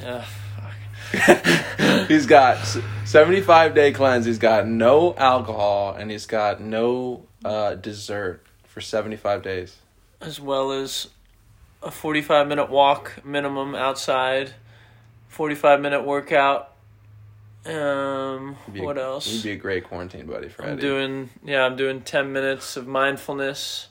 [0.00, 0.24] yeah.
[0.24, 2.06] Fuck.
[2.08, 2.58] he's got
[3.04, 4.26] 75 day cleanse.
[4.26, 9.76] He's got no alcohol and he's got no uh, dessert for 75 days.
[10.20, 11.08] as well as
[11.82, 14.52] a 45 minute walk minimum outside
[15.28, 16.72] 45 minute workout
[17.66, 21.64] um He'd be a- what He'd be a great quarantine buddy for i'm doing yeah
[21.64, 23.87] i'm doing 10 minutes of mindfulness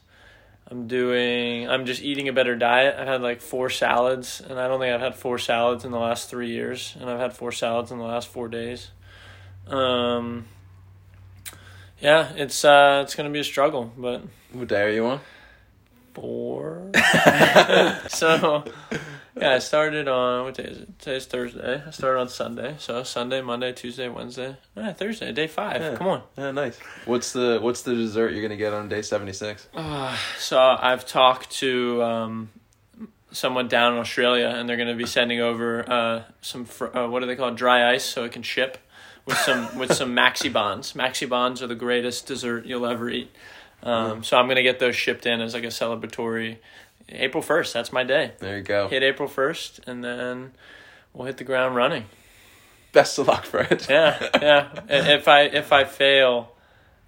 [0.69, 4.67] i'm doing i'm just eating a better diet i've had like four salads and i
[4.67, 7.51] don't think i've had four salads in the last three years and i've had four
[7.51, 8.91] salads in the last four days
[9.67, 10.45] um
[11.99, 14.21] yeah it's uh it's gonna be a struggle but
[14.53, 15.19] what day are you on?
[16.17, 16.91] four.
[18.07, 18.63] so,
[19.39, 20.99] yeah, I started on what day is it?
[20.99, 21.83] Today's Thursday.
[21.85, 22.75] I started on Sunday.
[22.79, 24.57] So Sunday, Monday, Tuesday, Wednesday.
[24.75, 25.81] Ah, Thursday, day five.
[25.81, 25.95] Yeah.
[25.95, 26.23] Come on.
[26.37, 26.77] Yeah, nice.
[27.05, 29.67] What's the What's the dessert you're gonna get on day 76?
[29.73, 32.49] Uh, so I've talked to um,
[33.31, 37.07] someone down in Australia, and they're going to be sending over uh, some fr- uh,
[37.07, 38.77] what do they call dry ice, so it can ship
[39.25, 40.93] with some with some Maxibons.
[40.93, 43.29] Maxi bonds are the greatest dessert you'll ever eat.
[43.83, 46.57] Um, so I'm gonna get those shipped in as like a celebratory.
[47.09, 48.33] April first, that's my day.
[48.39, 48.87] There you go.
[48.87, 50.51] Hit April first, and then
[51.13, 52.05] we'll hit the ground running.
[52.91, 53.85] Best of luck, Fred.
[53.89, 54.81] Yeah, yeah.
[54.89, 56.51] If I if I fail,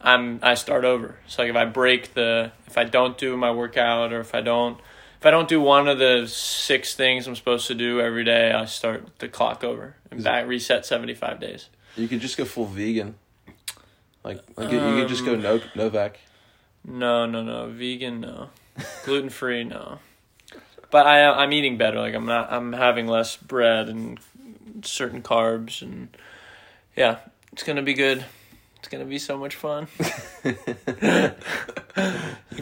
[0.02, 1.18] I'm I start over.
[1.28, 4.42] So like if I break the if I don't do my workout or if I
[4.42, 4.80] don't
[5.20, 8.52] if I don't do one of the six things I'm supposed to do every day,
[8.52, 11.70] I start the clock over and back reset seventy five days.
[11.96, 13.16] You could just go full vegan.
[14.24, 16.20] Like, like you could just go no no Novak.
[16.86, 17.70] No, no, no.
[17.70, 18.50] Vegan, no.
[19.06, 20.00] Gluten free, no.
[20.92, 22.00] But I I'm eating better.
[22.00, 24.20] Like I'm not I'm having less bread and
[24.84, 26.10] certain carbs and
[26.96, 27.20] yeah,
[27.52, 28.26] it's gonna be good.
[28.78, 29.88] It's gonna be so much fun.
[30.44, 30.54] you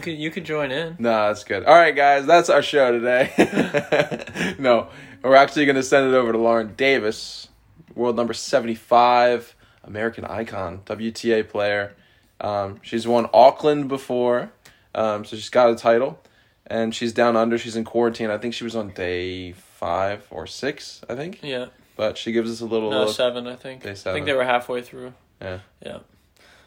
[0.00, 0.96] could you could join in.
[0.98, 1.64] No, that's good.
[1.64, 4.54] All right, guys, that's our show today.
[4.58, 4.88] no,
[5.22, 7.48] we're actually going to send it over to Lauren Davis,
[7.94, 11.94] world number 75, American icon, WTA player.
[12.40, 14.52] Um, she's won Auckland before,
[14.98, 16.20] um, so she's got a title.
[16.70, 17.56] And she's down under.
[17.56, 18.28] She's in quarantine.
[18.30, 21.40] I think she was on day five or six, I think.
[21.42, 21.66] Yeah.
[21.96, 23.16] But she gives us a little No, look.
[23.16, 23.82] seven, I think.
[23.82, 25.14] Day I think they were halfway through.
[25.40, 25.60] Yeah.
[25.84, 25.98] Yeah.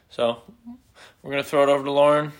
[0.09, 0.41] So
[1.21, 2.31] we're gonna throw it over to Lauren.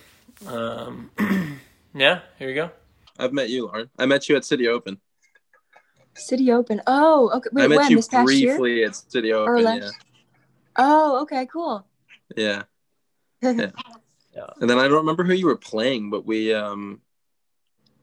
[0.48, 1.10] Um,
[1.94, 2.70] yeah, here you go.
[3.16, 3.88] I've met you, Lauren.
[3.96, 4.98] I met you at City Open.
[6.14, 6.82] City Open.
[6.88, 7.48] Oh, okay.
[7.52, 7.90] Wait, I met when?
[7.90, 8.56] you This past year?
[8.58, 9.64] briefly at City Or Open.
[9.80, 9.94] last-
[10.76, 11.86] Oh, okay, cool.
[12.36, 12.64] Yeah.
[13.42, 13.70] Yeah.
[14.34, 14.46] Yeah.
[14.60, 17.00] And then I don't remember who you were playing, but we um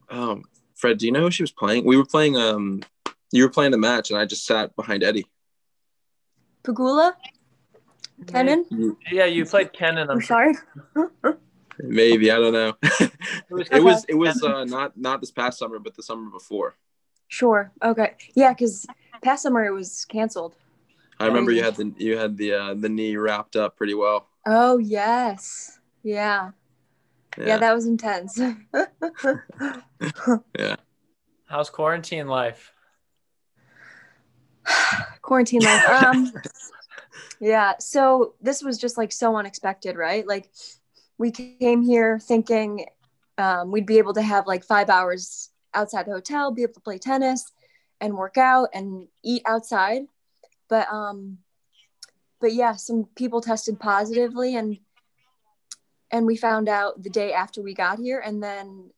[0.10, 0.44] um
[0.76, 1.86] Fred, do you know who she was playing?
[1.86, 2.84] We were playing um
[3.32, 5.26] you were playing the match and I just sat behind Eddie.
[6.64, 7.14] Pegula?
[8.28, 8.66] Kenin?
[9.12, 10.10] Yeah, you played Kenin.
[10.10, 10.54] I'm I'm sorry.
[11.82, 12.74] Maybe, I don't know.
[13.50, 16.30] It was it was it was uh not not this past summer, but the summer
[16.30, 16.76] before.
[17.28, 17.72] Sure.
[17.84, 18.16] Okay.
[18.36, 18.86] Yeah, because
[19.24, 20.56] past summer it was canceled.
[21.20, 24.28] I remember you had the you had the uh, the knee wrapped up pretty well.
[24.46, 25.79] Oh, yes.
[26.04, 26.52] Yeah.
[27.38, 28.40] Yeah, that was intense.
[30.58, 30.76] Yeah.
[31.46, 32.72] How's quarantine life?
[35.22, 35.90] Quarantine life.
[35.90, 36.32] Um,
[37.42, 37.74] yeah.
[37.80, 40.26] So this was just like so unexpected, right?
[40.26, 40.50] Like
[41.18, 42.86] we came here thinking
[43.38, 46.82] um, we'd be able to have like five hours outside the hotel, be able to
[46.82, 47.52] play tennis
[48.00, 50.04] and work out and eat outside.
[50.70, 51.40] But um,
[52.40, 54.78] but yeah, some people tested positively and
[56.12, 58.92] and we found out the day after we got here and then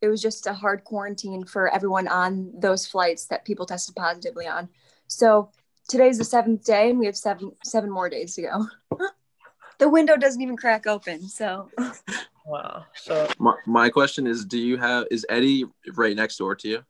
[0.00, 4.46] it was just a hard quarantine for everyone on those flights that people tested positively
[4.46, 4.68] on.
[5.06, 5.50] So
[5.88, 8.66] today's the seventh day and we have seven seven more days to go.
[9.78, 11.26] the window doesn't even crack open.
[11.28, 11.70] So
[12.46, 12.84] Wow.
[12.94, 16.84] So My, my question is do you have is Eddie right next door to you?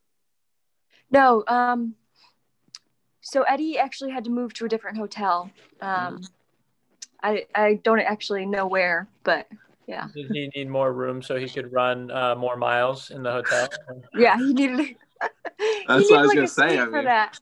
[1.10, 1.94] no, um
[3.20, 5.50] so Eddie actually had to move to a different hotel.
[5.80, 6.22] Um
[7.24, 9.48] I I don't actually know where, but
[9.88, 10.08] yeah.
[10.14, 13.68] did he need more room so he could run uh, more miles in the hotel?
[14.14, 14.78] Yeah, he needed
[15.58, 17.38] he That's what I was like, gonna say, suite I for mean- that.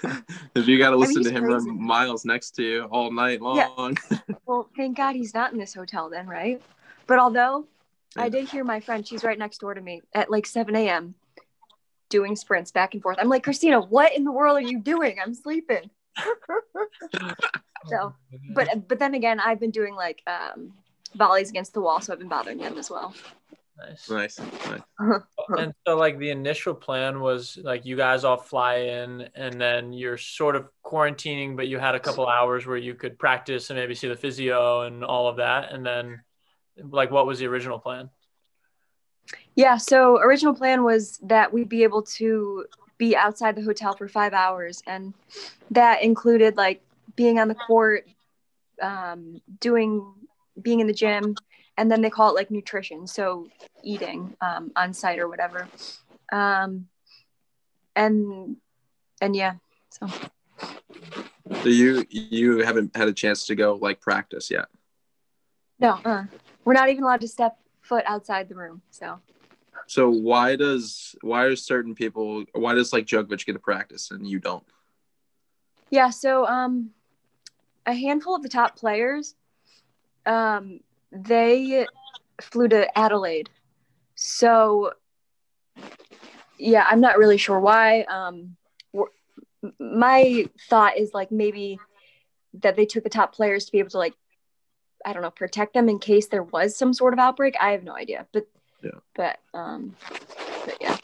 [0.54, 1.68] if you got to mean, listen he's to him crazy.
[1.70, 3.56] run miles next to you all night long.
[3.56, 4.18] Yeah.
[4.46, 6.62] Well, thank God he's not in this hotel then, right?
[7.06, 7.66] But although
[8.16, 11.14] I did hear my friend, she's right next door to me at like 7 a.m.
[12.08, 13.18] doing sprints back and forth.
[13.20, 15.16] I'm like, Christina, what in the world are you doing?
[15.22, 15.90] I'm sleeping.
[17.86, 18.14] so,
[18.54, 20.72] but but then again, I've been doing like um,
[21.14, 23.14] volleys against the wall, so I've been bothering them as well.
[23.78, 24.10] nice.
[24.10, 24.80] nice, nice.
[25.56, 29.92] And so, like, the initial plan was like you guys all fly in, and then
[29.92, 33.78] you're sort of quarantining, but you had a couple hours where you could practice and
[33.78, 35.72] maybe see the physio and all of that.
[35.72, 36.20] And then,
[36.90, 38.10] like, what was the original plan?
[39.54, 42.64] Yeah, so original plan was that we'd be able to
[42.98, 45.14] be outside the hotel for five hours, and
[45.70, 46.82] that included like
[47.16, 48.06] being on the court,
[48.82, 50.14] um, doing
[50.60, 51.36] being in the gym,
[51.76, 53.48] and then they call it like nutrition, so
[53.82, 55.68] eating um, on site or whatever,
[56.32, 56.88] um,
[57.94, 58.56] and
[59.20, 59.54] and yeah,
[59.90, 60.08] so
[61.62, 64.66] So you you haven't had a chance to go like practice yet.
[65.78, 66.24] no, uh,
[66.64, 69.20] we're not even allowed to step foot outside the room, so.
[69.88, 74.26] So why does why are certain people why does like Djokovic get to practice and
[74.26, 74.64] you don't?
[75.90, 76.90] Yeah, so um,
[77.86, 79.34] a handful of the top players,
[80.26, 81.86] um, they
[82.42, 83.48] flew to Adelaide.
[84.14, 84.92] So,
[86.58, 88.02] yeah, I'm not really sure why.
[88.02, 88.56] Um,
[89.80, 91.78] my thought is like maybe
[92.60, 94.14] that they took the top players to be able to like,
[95.06, 97.54] I don't know, protect them in case there was some sort of outbreak.
[97.58, 98.46] I have no idea, but
[98.82, 98.90] Yeah.
[99.14, 99.94] but um,
[100.64, 100.96] but yeah.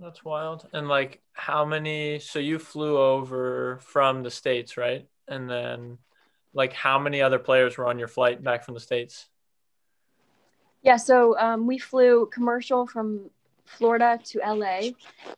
[0.00, 0.68] That's wild.
[0.72, 2.18] And like, how many?
[2.20, 5.06] So you flew over from the states, right?
[5.26, 5.98] And then,
[6.54, 9.26] like, how many other players were on your flight back from the states?
[10.82, 13.30] Yeah, so um, we flew commercial from
[13.66, 14.90] Florida to LA,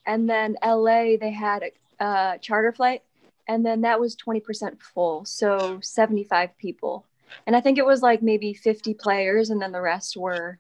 [0.06, 1.62] and then LA they had
[1.98, 3.02] a, a charter flight,
[3.48, 7.06] and then that was twenty percent full, so seventy five people,
[7.46, 10.58] and I think it was like maybe fifty players, and then the rest were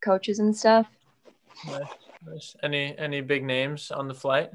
[0.00, 0.86] coaches and stuff.
[1.66, 1.94] Nice,
[2.26, 2.56] nice.
[2.62, 4.50] Any any big names on the flight?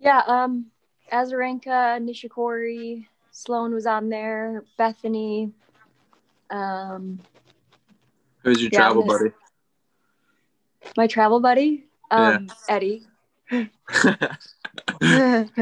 [0.00, 0.66] Yeah, um,
[1.12, 5.52] Azarenka, Nishikori, Sloane was on there, Bethanie.
[6.50, 7.20] Um,
[8.42, 9.30] Who's your Yeah, travel buddy?
[10.96, 13.06] my travel buddy, um, Eddie.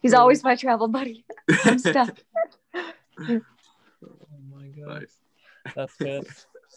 [0.00, 1.24] He's always my travel buddy.
[1.64, 2.16] I'm stuck.
[4.02, 4.16] Oh
[4.50, 5.00] my god.
[5.00, 5.16] nice.
[5.76, 6.26] That's good.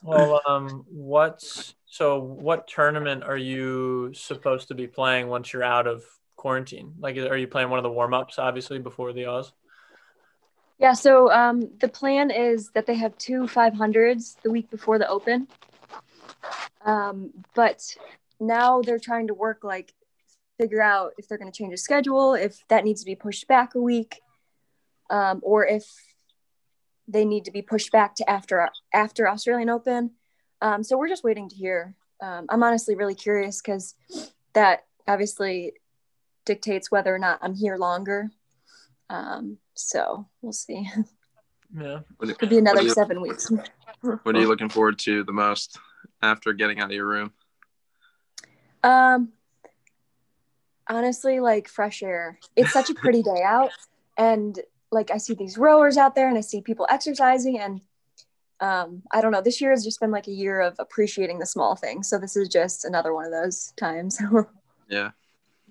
[0.04, 2.20] Well, um, what's so?
[2.20, 6.04] What tournament are you supposed to be playing once you're out of
[6.36, 6.94] quarantine?
[7.00, 9.54] Like, are you playing one of the warm ups, obviously, before the Oz?
[10.78, 15.08] Yeah, so um, the plan is that they have two 500s the week before the
[15.08, 15.48] Open.
[16.84, 17.96] Um, but
[18.42, 19.94] now they're trying to work like
[20.60, 23.48] figure out if they're going to change the schedule, if that needs to be pushed
[23.48, 24.20] back a week,
[25.10, 25.86] um, or if
[27.08, 30.12] they need to be pushed back to after after Australian Open.
[30.62, 31.96] Um, so we're just waiting to hear.
[32.22, 33.96] Um, I'm honestly really curious because
[34.54, 35.74] that obviously
[36.46, 38.32] dictates whether or not I'm here longer.
[39.10, 40.89] Um, so we'll see.
[41.76, 42.02] Yeah.
[42.18, 43.50] What, Could be another you- seven weeks.
[44.02, 45.80] what are you looking forward to the most
[46.22, 47.34] after getting out of your room?
[48.84, 49.30] Um,
[50.88, 52.38] honestly, like fresh air.
[52.56, 53.72] It's such a pretty day out,
[54.18, 54.60] and
[54.94, 57.82] like I see these rowers out there, and I see people exercising, and
[58.60, 59.42] um, I don't know.
[59.42, 62.08] This year has just been like a year of appreciating the small things.
[62.08, 64.22] So this is just another one of those times.
[64.90, 65.12] Yeah.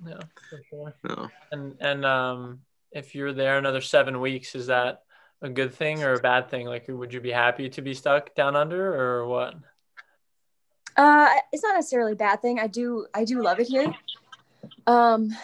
[0.05, 0.19] Yeah,
[0.51, 0.95] for sure.
[1.05, 1.29] No.
[1.53, 5.03] And and um, if you're there another seven weeks, is that
[5.43, 6.67] a good thing or a bad thing?
[6.67, 9.55] Like, would you be happy to be stuck down under or what?
[10.97, 12.59] Uh, it's not necessarily a bad thing.
[12.59, 13.93] I do, I do love it here.
[14.87, 15.35] Um,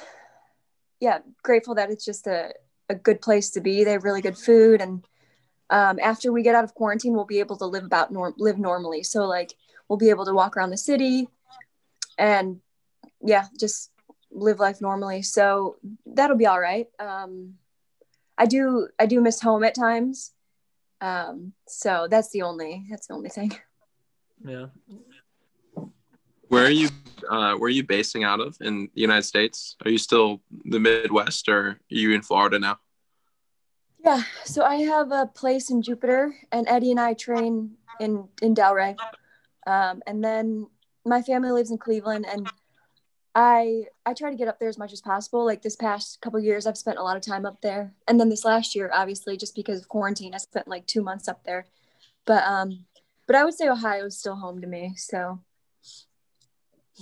[1.01, 2.53] yeah, grateful that it's just a,
[2.88, 3.85] a good place to be.
[3.85, 5.05] They have really good food, and
[5.70, 8.59] um, after we get out of quarantine, we'll be able to live about norm live
[8.59, 9.03] normally.
[9.03, 9.55] So like,
[9.88, 11.29] we'll be able to walk around the city,
[12.16, 12.61] and
[13.20, 13.90] yeah, just
[14.31, 15.22] live life normally.
[15.22, 16.87] So that'll be all right.
[16.98, 17.55] Um,
[18.37, 20.33] I do, I do miss home at times.
[21.01, 23.57] Um, so that's the only, that's the only thing.
[24.44, 24.66] Yeah.
[26.48, 26.88] Where are you?
[27.28, 29.76] Uh, where are you basing out of in the United States?
[29.84, 32.78] Are you still the Midwest, or are you in Florida now?
[34.04, 38.54] Yeah, so I have a place in Jupiter, and Eddie and I train in in
[38.54, 38.96] Delray,
[39.66, 40.68] um, and then
[41.04, 42.48] my family lives in Cleveland, and
[43.34, 45.44] I I try to get up there as much as possible.
[45.44, 48.28] Like this past couple years, I've spent a lot of time up there, and then
[48.30, 51.66] this last year, obviously, just because of quarantine, I spent like two months up there.
[52.24, 52.87] But um,
[53.26, 54.94] but I would say Ohio is still home to me.
[54.96, 55.40] So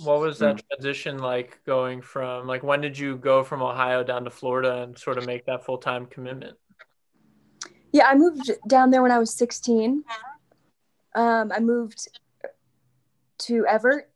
[0.03, 4.23] What was that transition like going from like when did you go from Ohio down
[4.25, 6.57] to Florida and sort of make that full time commitment?
[7.91, 10.03] yeah, I moved down there when I was 16.
[11.15, 12.07] Um, I moved
[13.39, 14.09] to Evert.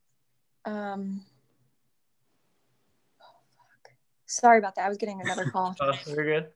[0.65, 1.23] Um,
[4.25, 4.85] sorry about that.
[4.85, 5.75] I was getting another call.
[5.81, 6.47] Oh, you're good.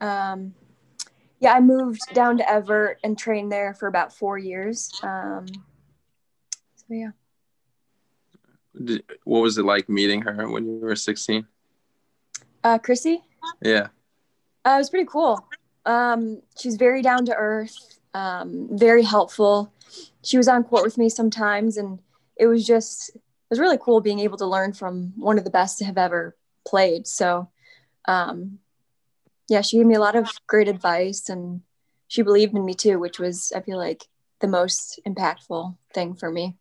[0.00, 0.54] Um,
[1.40, 4.90] yeah, I moved down to Evert and trained there for about four years.
[5.02, 5.46] Um,
[6.76, 7.10] so yeah.
[8.82, 11.46] Did, what was it like meeting her when you were 16?
[12.64, 13.22] Uh, Chrissy,
[13.60, 13.88] Yeah.
[14.64, 15.46] uh, it was pretty cool.
[15.84, 17.76] Um, she's very down to earth,
[18.14, 19.72] um, very helpful.
[20.22, 21.98] She was on court with me sometimes, and
[22.36, 25.50] it was just it was really cool being able to learn from one of the
[25.50, 27.06] best to have ever played.
[27.06, 27.48] So,
[28.06, 28.60] um,
[29.48, 31.62] yeah, she gave me a lot of great advice, and
[32.08, 34.06] she believed in me too, which was I feel like
[34.38, 36.56] the most impactful thing for me.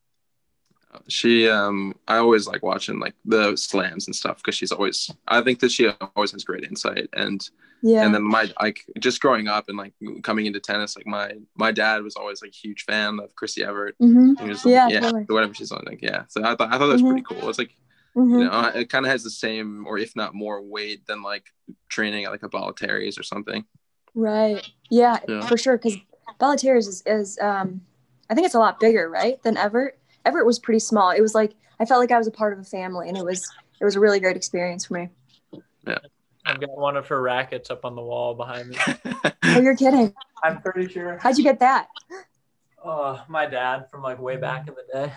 [1.08, 5.42] She, um, I always like watching like the slams and stuff because she's always, I
[5.42, 7.10] think that she always has great insight.
[7.14, 7.42] And,
[7.82, 8.06] Yeah.
[8.06, 11.72] and then my, like just growing up and like coming into tennis, like my, my
[11.72, 13.96] dad was always like a huge fan of Chrissy Evert.
[14.00, 15.26] hmm He was, Yeah, yeah, totally.
[15.28, 16.24] whatever she's on, like, yeah.
[16.30, 17.08] So I thought, I thought that was Mhm.
[17.08, 17.50] pretty cool.
[17.50, 17.76] It's like,
[18.14, 21.22] hmm you know, it kind of has the same, or if not more weight than
[21.22, 21.46] like
[21.90, 23.66] training at like a Bollettieri's or something.
[24.14, 24.62] Right.
[24.90, 25.48] Yeah, Yeah.
[25.48, 25.78] for sure.
[25.78, 25.98] Because
[26.40, 27.82] Bollettieri's is, is um,
[28.30, 29.98] I think it's a lot bigger, right, than Evert.
[30.26, 31.12] Evert was pretty small.
[31.12, 33.26] It was like I felt like I was a part of a family, and it
[33.26, 35.10] was it was a really great experience for me.
[35.88, 35.98] Yeah.
[36.46, 38.78] I've got one of her rackets up on the wall behind me.
[39.44, 40.14] Oh, you're kidding?
[40.44, 41.18] I'm pretty sure.
[41.18, 41.88] How'd you get that?
[42.86, 45.14] Oh, my dad from like way back in the day.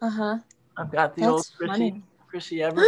[0.00, 0.38] Uh huh.
[0.76, 2.02] I've got the old That's Chrissy, funny.
[2.28, 2.84] Chrissy Evert.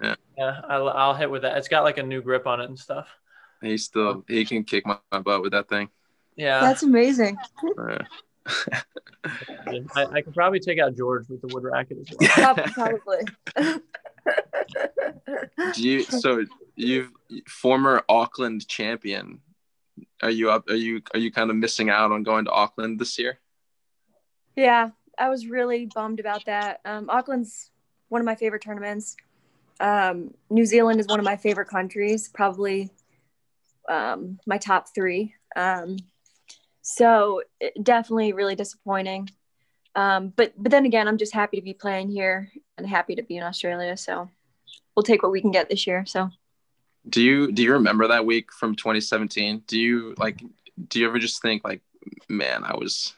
[0.00, 1.58] Yeah, yeah I'll, I'll hit with that.
[1.58, 3.06] It's got like a new grip on it and stuff.
[3.60, 5.90] he still, he can kick my, my butt with that thing.
[6.36, 6.60] Yeah.
[6.60, 7.36] That's amazing.
[8.70, 8.82] Yeah.
[9.96, 12.54] I, I could probably take out George with the wood racket as well.
[12.54, 13.20] Prob- Probably.
[15.74, 16.44] Do you so
[16.76, 17.08] you
[17.48, 19.40] former Auckland champion?
[20.22, 20.68] Are you up?
[20.68, 23.38] Are you are you kind of missing out on going to Auckland this year?
[24.54, 26.80] Yeah, I was really bummed about that.
[26.84, 27.70] Um, Auckland's
[28.08, 29.16] one of my favorite tournaments.
[29.80, 32.90] Um, New Zealand is one of my favorite countries, probably
[33.88, 35.34] um, my top three.
[35.54, 35.96] Um,
[36.88, 37.42] so
[37.82, 39.28] definitely really disappointing.
[39.96, 43.22] Um, but but then again, I'm just happy to be playing here and happy to
[43.24, 43.96] be in Australia.
[43.96, 44.30] So
[44.94, 46.06] we'll take what we can get this year.
[46.06, 46.30] So
[47.08, 49.64] Do you do you remember that week from 2017?
[49.66, 50.40] Do you like?
[50.88, 51.80] Do you ever just think like,
[52.28, 53.14] man, I was,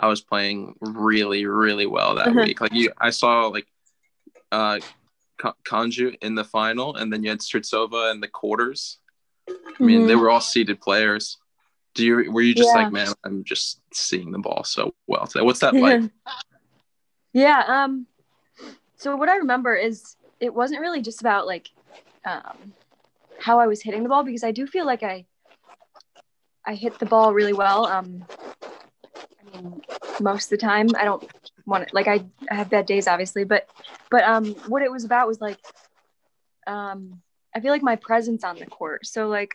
[0.00, 2.44] I was playing really really well that Mhm.
[2.44, 2.60] week.
[2.60, 3.66] Like you, I saw like,
[4.50, 4.80] uh,
[5.38, 8.98] Konjuh in the final, and then you had Strycova in the quarters.
[9.48, 10.20] I mean, they Mhm.
[10.20, 11.36] were all seeded players.
[11.96, 12.82] Do you were you just Yeah.
[12.82, 15.42] like, man, I'm just seeing the ball so well today.
[15.42, 16.02] What's that like?
[17.32, 17.64] yeah.
[17.66, 18.06] Um.
[18.98, 21.70] So what I remember is it wasn't really just about like,
[22.26, 22.74] um,
[23.40, 25.24] how I was hitting the ball because I do feel like I,
[26.66, 27.86] I hit the ball really well.
[27.86, 28.26] Um.
[29.14, 29.80] I mean,
[30.20, 31.26] most of the time I don't
[31.64, 31.94] want it.
[31.94, 33.68] Like I, I have bad days, obviously, but,
[34.10, 35.58] but um, what it was about was like,
[36.66, 37.22] um,
[37.54, 39.06] I feel like my presence on the court.
[39.06, 39.54] So like,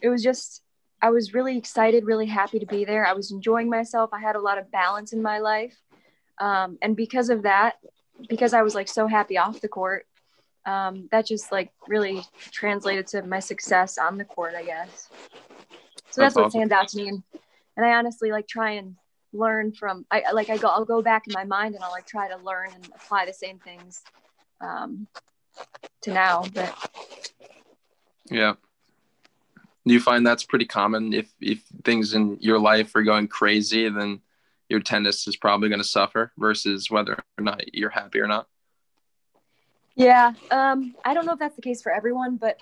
[0.00, 0.62] it was just
[1.04, 3.06] I was really excited, really happy to be there.
[3.06, 4.08] I was enjoying myself.
[4.14, 5.76] I had a lot of balance in my life.
[6.40, 7.74] Um, and because of that,
[8.26, 10.06] because I was like so happy off the court,
[10.64, 15.08] um, that just like really translated to my success on the court, I guess.
[15.10, 16.50] So that's, That's what awesome.
[16.68, 17.08] stands out to me.
[17.10, 17.22] And,
[17.76, 18.96] and I honestly like try and
[19.34, 21.90] learn from, I I- like, I go, I'll go back in my mind and I'll
[21.90, 24.02] like try to learn and apply the same things
[24.62, 25.06] um,
[26.00, 26.46] to now.
[26.54, 26.74] But
[28.30, 28.54] Yeah.
[29.86, 31.12] Do you find that's pretty common?
[31.12, 34.20] If if things in your life are going crazy, then
[34.68, 38.46] your tennis is probably going to suffer versus whether or not you're happy or not.
[39.94, 42.58] Yeah, um, I don't know if that's the case for everyone, but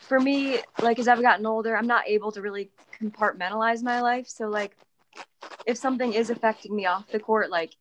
[0.00, 4.28] for me, like as I've gotten older, I'm not able to really compartmentalize my life.
[4.28, 4.76] So like,
[5.66, 7.74] if something is affecting me off the court, like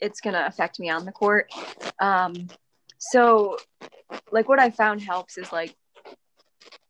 [0.00, 1.50] it's gonna affect me on the court.
[2.00, 2.48] Um,
[2.98, 3.58] so
[4.30, 5.74] like what I found helps is like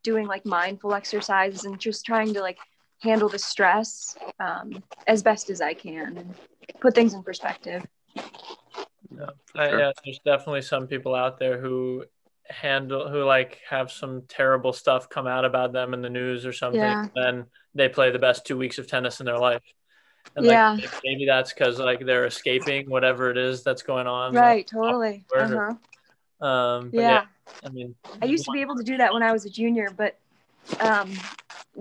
[0.08, 2.56] doing like mindful exercises and just trying to like
[3.02, 6.34] handle the stress um, as best as I can and
[6.80, 7.84] put things in perspective.
[8.16, 9.28] Sure.
[9.54, 12.04] yeah, there's definitely some people out there who
[12.48, 16.54] handle who like have some terrible stuff come out about them in the news or
[16.54, 16.80] something.
[16.80, 17.02] Yeah.
[17.02, 19.62] And then they play the best two weeks of tennis in their life.
[20.36, 20.70] And Yeah.
[20.80, 24.32] like maybe that's because like they're escaping whatever it is that's going on.
[24.34, 25.26] Right, totally.
[25.36, 25.74] Uh-huh.
[26.40, 27.10] Um, but Yeah.
[27.10, 27.24] yeah.
[27.64, 29.90] I mean, I used to be able to do that when I was a junior,
[29.96, 30.18] but
[30.80, 31.12] um,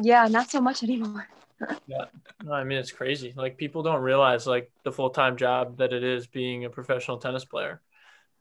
[0.02, 1.28] yeah, not so much anymore.
[1.88, 2.06] yeah,
[2.44, 3.34] No, I mean it's crazy.
[3.36, 7.18] Like people don't realize like the full time job that it is being a professional
[7.18, 7.82] tennis player.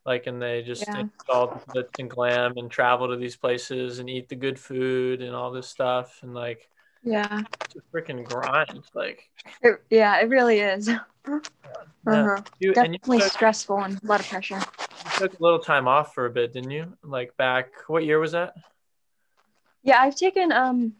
[0.05, 1.03] Like and they just Yeah.
[1.29, 5.21] all the glitz and glam and travel to these places and eat the good food
[5.21, 6.69] and all this stuff and like
[7.03, 8.83] Yeah, it's a freaking grind.
[8.93, 9.29] Like
[9.61, 10.89] it, yeah, it really is.
[12.07, 12.41] Uh-huh.
[12.59, 14.61] you Definitely took, stressful and a lot of pressure.
[15.17, 16.93] Took a little time off for a bit, didn't you?
[17.03, 18.55] Like back what year was that?
[19.83, 20.93] Yeah, I've taken um,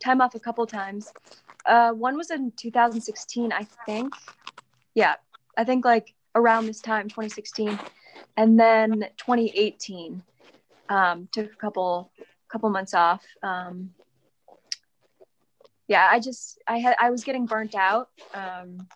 [0.00, 1.12] time off a couple times.
[1.66, 4.12] Uh, one was in 2016, I think.
[4.94, 5.14] Yeah,
[5.56, 7.78] I think like around this time, 2016,
[8.36, 10.22] and then 2018.
[10.90, 12.10] Um, took a couple
[12.50, 13.24] couple months off.
[13.42, 13.90] Um,
[15.88, 18.10] yeah, I just I had I was getting burnt out.
[18.34, 18.86] Um,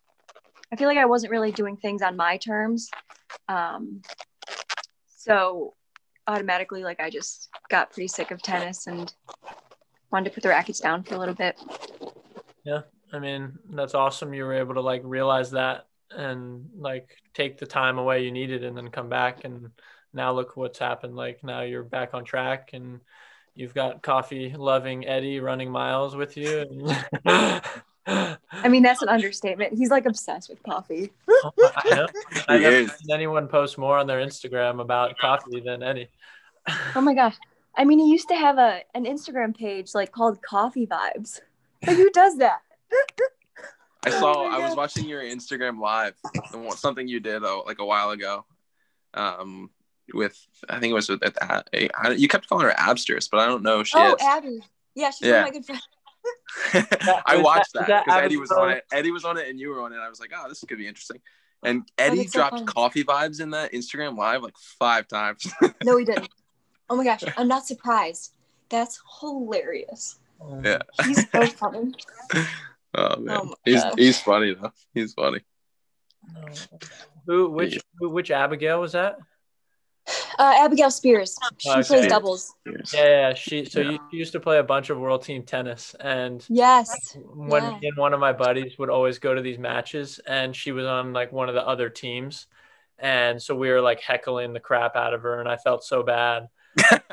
[0.71, 2.91] I feel like I wasn't really doing things on my terms.
[3.49, 4.03] Um,
[5.19, 5.75] so
[6.29, 9.13] automatically, like I just got pretty sick of tennis and
[10.13, 11.61] wanted to put the rackets down for a little bit.
[12.65, 12.83] Yeah.
[13.13, 14.33] I mean, that's awesome.
[14.33, 18.63] You were able to like realize that and like take the time away you needed
[18.63, 19.71] and then come back and
[20.13, 21.17] now look what's happened.
[21.17, 23.01] Like now you're back on track and
[23.57, 26.61] you've got coffee loving Eddie running miles with you.
[26.61, 27.07] And
[28.65, 29.75] I mean, that's an understatement.
[29.75, 31.11] He's like obsessed with coffee.
[31.29, 32.07] I know.
[32.49, 36.09] I He never seen anyone post more on their Instagram about coffee than any.
[36.95, 37.37] Oh my gosh.
[37.77, 41.41] I mean, he used to have a an Instagram page like called Coffee Vibes.
[41.87, 42.61] Like, who does that?
[44.05, 44.35] I saw.
[44.35, 46.15] Oh I was watching your Instagram live,
[46.77, 48.45] something you did uh, like a while ago.
[49.15, 49.71] Um,
[50.13, 50.37] with
[50.69, 53.47] I think it was with at the, I, you kept calling her Abstress, but I
[53.47, 54.23] don't know if she oh, is.
[54.23, 54.61] Abby.
[54.95, 55.33] Yeah, she's Yeah.
[55.33, 55.89] one of my good friends.
[57.27, 58.85] I watched that- was that that because Eddie was on it.
[58.93, 59.97] Eddie was on it, and you were on it.
[59.99, 61.21] I was like, oh, this could be interesting.
[61.65, 65.47] And Eddie that's so dropped coffee vibes in that Instagram live like five times.
[65.85, 66.29] No, he didn't.
[66.91, 68.33] Oh my gosh, I'm not surprised.
[68.69, 70.19] That's hilarious.
[70.63, 70.79] yeah.
[71.05, 71.95] He's so funny.
[72.95, 73.93] Oh man, Oh he's gosh.
[73.99, 74.73] he's funny though.
[74.95, 75.41] He's funny.
[77.27, 77.51] Who?
[77.51, 77.79] Which?
[77.99, 79.19] who- Which Abigail was that?
[80.39, 81.37] Uh, Abigail Spears.
[81.59, 81.83] She Okay.
[81.83, 82.55] plays doubles.
[82.67, 83.35] Yeah, yeah.
[83.35, 83.65] She.
[83.65, 87.17] So you she used to play a bunch of world team tennis, and Yes.
[87.17, 87.79] when Yeah.
[87.83, 91.13] and one of my buddies would always go to these matches, and she was on
[91.13, 92.47] like one of the other teams,
[92.99, 96.03] and so we were like heckling the crap out of her, and I felt so
[96.03, 96.49] bad.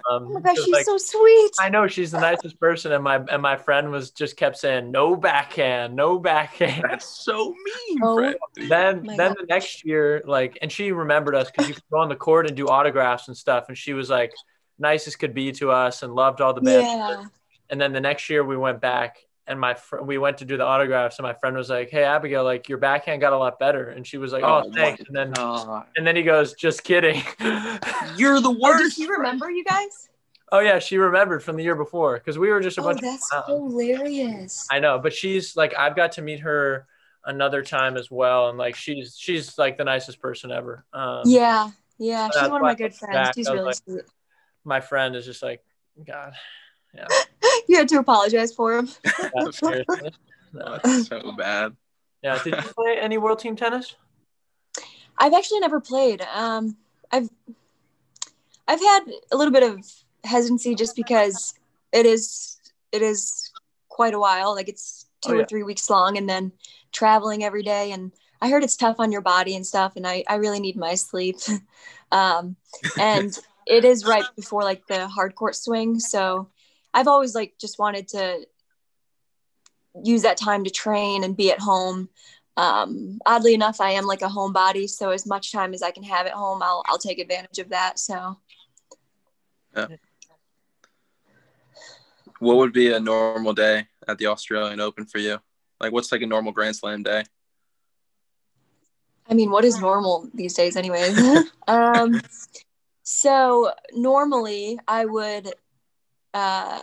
[0.07, 1.51] Um, Oh my gosh, because, she's like, so sweet.
[1.59, 4.91] I know she's the nicest person, and my and my friend was just kept saying
[4.91, 6.83] no backhand, no backhand.
[6.87, 7.49] That's so
[7.89, 8.17] mean, Oh.
[8.17, 8.35] Fred.
[8.69, 9.37] then then God.
[9.39, 12.45] the next year, like, and she remembered us because you could go on the court
[12.47, 14.31] and do autographs and stuff, and she was like
[14.77, 16.85] nice as could be to us and loved all the bands.
[16.85, 17.23] Yeah.
[17.71, 20.57] And then the next year we went back and my fr- we went to do
[20.57, 23.59] the autographs and my friend was like, "Hey Abigail, like your backhand got a lot
[23.59, 25.85] better." And she was like, "Oh, Oh, thanks." And then God.
[25.95, 27.21] and then he goes, "Just kidding."
[28.17, 28.79] You're the Oh, worst.
[28.83, 30.09] does she remember you guys?
[30.51, 32.99] oh yeah, she remembered from the year before because we were just a bunch.
[32.99, 33.19] Oh, bunch.
[33.19, 34.67] that's of, hilarious.
[34.71, 36.87] I know, but she's like I've got to meet her
[37.25, 40.85] another time as well, and like she's she's like the nicest person ever.
[40.93, 41.69] Um, Yeah.
[41.97, 42.29] Yeah.
[42.31, 43.13] She's one of my good friends.
[43.15, 44.01] back, She's really like- sweet.
[44.63, 45.63] my friend is just like,
[46.05, 46.33] God,
[47.67, 48.89] You had to apologize for him.
[49.05, 50.11] yeah, seriously.
[50.53, 50.79] No.
[50.83, 51.75] That's so bad.
[52.21, 52.41] Yeah.
[52.43, 53.95] Did you play any world team tennis?
[55.17, 56.21] I've actually never played.
[56.33, 56.77] Um,
[57.11, 57.29] I've
[58.67, 59.85] I've had a little bit of
[60.23, 61.53] hesitancy just because
[61.91, 62.57] it is
[62.91, 63.51] it is
[63.89, 64.53] quite a while.
[64.55, 65.41] Like it's two Oh, yeah.
[65.41, 66.51] or three weeks long, and then
[66.91, 67.91] traveling every day.
[67.91, 69.95] And I heard it's tough on your body and stuff.
[69.95, 71.37] And I I really need my sleep.
[72.11, 72.55] um,
[72.99, 76.49] and it is right before like the hard court swing, so
[76.95, 78.47] I've always like just wanted to
[80.03, 82.09] use that time to train and be at home
[82.57, 86.03] um, oddly enough, I am like a homebody, so as much time as I can
[86.03, 87.99] have at home, I'll I'll take advantage of that.
[87.99, 88.37] So
[89.75, 89.87] yeah.
[92.39, 95.39] What would be a normal day at the Australian Open for you?
[95.79, 97.23] Like, what's like a normal Grand Slam day?
[99.29, 101.17] I mean, what is normal these days, anyways?
[101.67, 102.21] um,
[103.03, 105.53] so normally I would
[106.35, 106.81] uh,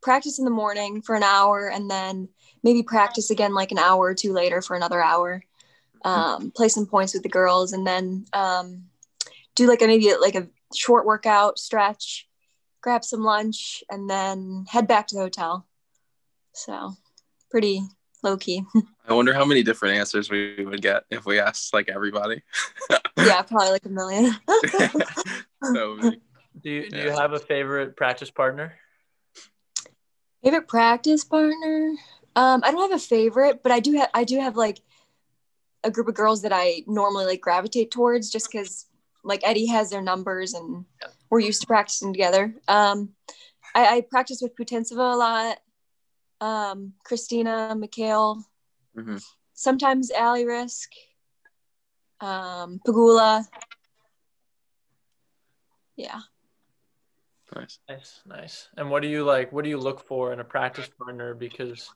[0.00, 2.30] practice in the morning for an hour, and then
[2.64, 5.42] maybe practice again like an hour or two later for another hour.
[6.04, 8.84] Um, play some points with the girls, and then um,
[9.54, 12.26] do like a maybe like a short workout, stretch,
[12.80, 15.66] grab some lunch, and then head back to the hotel.
[16.54, 16.94] So
[17.50, 17.82] pretty
[18.22, 18.62] low key.
[19.08, 22.42] I wonder how many different answers we would get if we asked like everybody.
[23.18, 24.34] yeah, probably like a million.
[25.64, 26.20] so many.
[26.62, 28.74] Do you do you have a favorite practice partner?
[30.42, 31.94] favorite practice partner?
[32.36, 34.80] Um, I don't have a favorite, but I do have I do have like
[35.84, 38.86] a group of girls that I normally like gravitate towards just because
[39.24, 40.84] like Eddie has their numbers and
[41.30, 42.54] we're used to practicing together.
[42.66, 43.10] Um,
[43.74, 45.58] I, I practice with Putintseva a lot.
[46.40, 48.44] Um, Christina, McHale,
[48.96, 49.22] Mhm.
[49.54, 50.96] sometimes Ali Riske,
[52.20, 53.46] um, Pegula.
[55.96, 56.20] Yeah.
[57.54, 57.78] Nice.
[57.88, 58.68] Nice, nice.
[58.76, 59.52] And what do you like?
[59.52, 61.34] What do you look for in a practice partner?
[61.34, 61.88] Because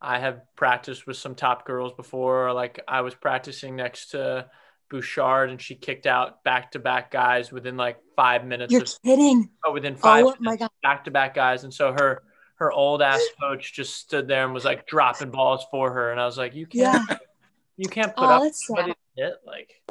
[0.00, 2.52] I have practiced with some top girls before.
[2.52, 4.48] Like I was practicing next to
[4.88, 8.72] Bouchard, and she kicked out back to back guys within like five minutes.
[8.72, 9.50] You're Of, kidding.
[9.64, 10.70] oh, within five Oh my God.
[10.82, 12.22] back to back guys, and so her
[12.56, 16.20] her old ass coach just stood there and was like dropping balls for her, and
[16.20, 17.16] I was like, you can't, Yeah.
[17.76, 18.76] you can't put Oh, up that's sad.
[18.76, 19.82] somebody to hit like.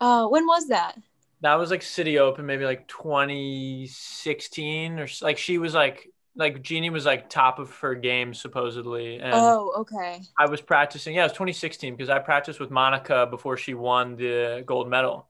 [0.00, 0.96] Uh, when was that?
[1.42, 6.90] That was like City Open, maybe like 2016 or like she was like like Genie
[6.90, 10.20] was like top of her game supposedly, and Oh, okay.
[10.38, 11.14] I was practicing.
[11.14, 15.28] Yeah, it was 2016 because I practiced with Monica before she won the gold medal,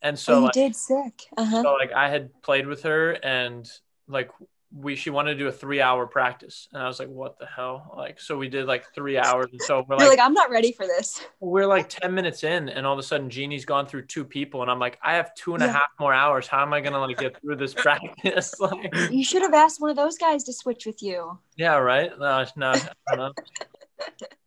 [0.00, 1.22] and so oh, you like, did sick.
[1.36, 1.62] Uh huh.
[1.62, 3.70] so like I had played with her and
[4.08, 4.30] like
[4.74, 7.46] we she wanted to do a three hour practice, and I was like, what the
[7.46, 7.92] hell?
[7.96, 10.72] Like so we did like three hours, and so we're like like, I'm not ready
[10.72, 11.20] for this.
[11.40, 14.62] we're like 10 minutes in and all of a sudden Genie's gone through two people
[14.62, 16.00] and I'm like, I have two and a half Yeah.
[16.00, 16.46] more hours.
[16.46, 18.54] How am I gonna like get through this practice?
[18.60, 21.38] like You should have asked one of those guys to switch with you.
[21.56, 22.10] yeah, right?
[22.18, 22.78] No, no.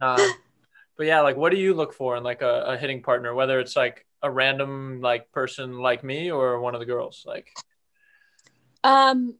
[0.02, 0.28] Uh,
[0.98, 3.60] but yeah, like what do you look for in like a, a hitting partner, whether
[3.60, 7.24] it's like a random like person like me or one of the girls?
[7.26, 7.48] Like
[8.84, 9.36] Um,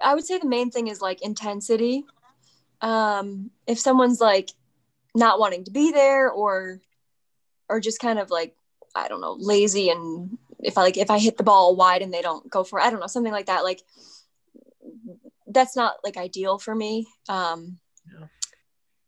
[0.00, 2.04] I would say the main thing is like intensity.
[2.80, 4.50] Um, if someone's like
[5.14, 6.80] not wanting to be there or
[7.68, 8.56] or just kind of like
[8.94, 12.12] I don't know, lazy and if I like if I hit the ball wide and
[12.12, 13.64] they don't go for it, I don't know, something like that.
[13.64, 13.82] Like
[15.46, 17.06] that's not like ideal for me.
[17.28, 17.78] Um
[18.12, 18.26] Yeah.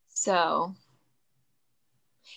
[0.08, 0.74] so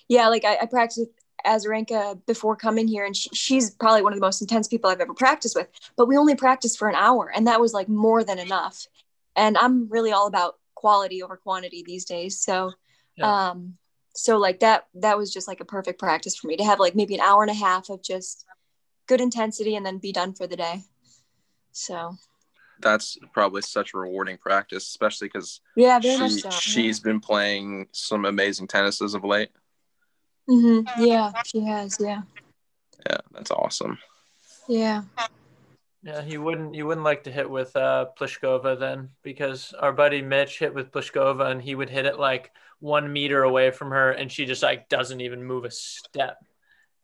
[0.08, 1.10] yeah, like I, I practiced with
[1.46, 5.02] Azarenka before coming here, and she, she's probably one of the most intense people I've
[5.02, 5.68] ever practiced with.
[5.96, 8.88] But we only practiced for an hour, and that was like more than enough.
[9.36, 12.40] And I'm really all about quality over quantity these days.
[12.40, 12.72] So
[13.18, 13.50] Yeah.
[13.50, 13.78] Um,
[14.16, 16.96] so like that that was just like a perfect practice for me to have like
[16.96, 18.46] maybe an hour and a half of just
[19.08, 20.84] good intensity and then be done for the day.
[21.72, 22.16] So
[22.80, 26.50] That's probably such a rewarding practice, especially because yeah, she, so.
[26.50, 29.50] she's been playing some amazing tennis as of late.
[30.50, 31.98] Hmm Yeah, she has.
[32.00, 32.22] Yeah,
[33.08, 34.00] Yeah, that's awesome.
[34.68, 35.04] yeah.
[36.02, 40.22] Yeah, you wouldn't you wouldn't like to hit with uh Pliskova then because our buddy
[40.22, 44.12] Mitch hit with Pliskova and he would hit it like one meter away from her
[44.12, 46.38] and she just like doesn't even move a step.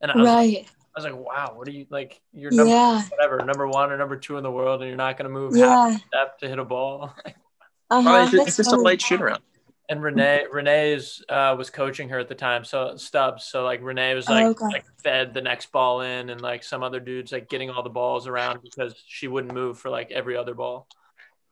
[0.01, 0.65] And I was, Right.
[0.95, 2.21] I was like, wow, what are you like?
[2.33, 3.03] You're number Yeah.
[3.09, 5.61] whatever, number one or number two in the world, and you're not gonna move half
[5.61, 5.95] Yeah.
[5.95, 7.13] a step to hit a ball.
[7.91, 9.41] uh-huh, it's, just- it's just a light shoot around.
[9.87, 13.45] And Rennae Rennae's uh, was coaching her at the time, so Stubbs.
[13.45, 14.65] So like Rennae was like Oh, okay.
[14.65, 17.89] like fed the next ball in, and like some other dudes like getting all the
[17.89, 20.87] balls around because she wouldn't move for like every other ball.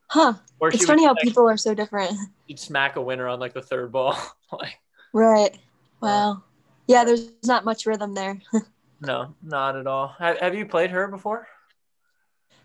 [0.08, 0.34] Huh.
[0.60, 2.12] Or It's funny would, how like, people are so different.
[2.48, 4.16] she'd smack a winner on like the third ball.
[4.52, 4.78] like
[5.12, 5.56] Right.
[6.00, 6.42] Wow.
[6.86, 8.40] Yeah, there's not much rhythm there.
[9.00, 10.14] no, not at all.
[10.18, 11.46] Have, have you played her before?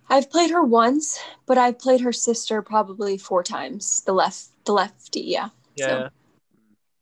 [0.10, 4.02] I've played her once, but I've played her sister probably four times.
[4.02, 5.22] The left, the lefty.
[5.22, 5.50] Yeah.
[5.80, 5.88] Yeah.
[5.88, 6.10] So-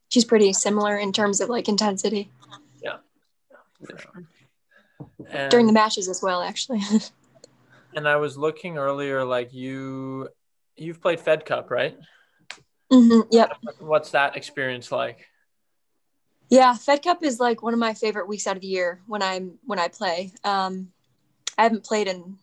[0.10, 2.32] She's pretty similar in terms of like intensity
[2.82, 2.98] Yeah,
[4.00, 4.24] sure.
[5.50, 6.82] During the matches as well, actually.
[7.96, 10.30] and I was looking earlier, like you,
[10.78, 11.98] you've played Fed Cup, right?
[12.90, 13.52] hmm Yep.
[13.80, 15.28] What's that experience like?
[16.50, 19.22] Yeah, Fed Cup is like one of my favorite weeks out of the year when
[19.22, 20.32] I'm when I play.
[20.46, 20.94] Um,
[21.58, 22.38] I haven't played in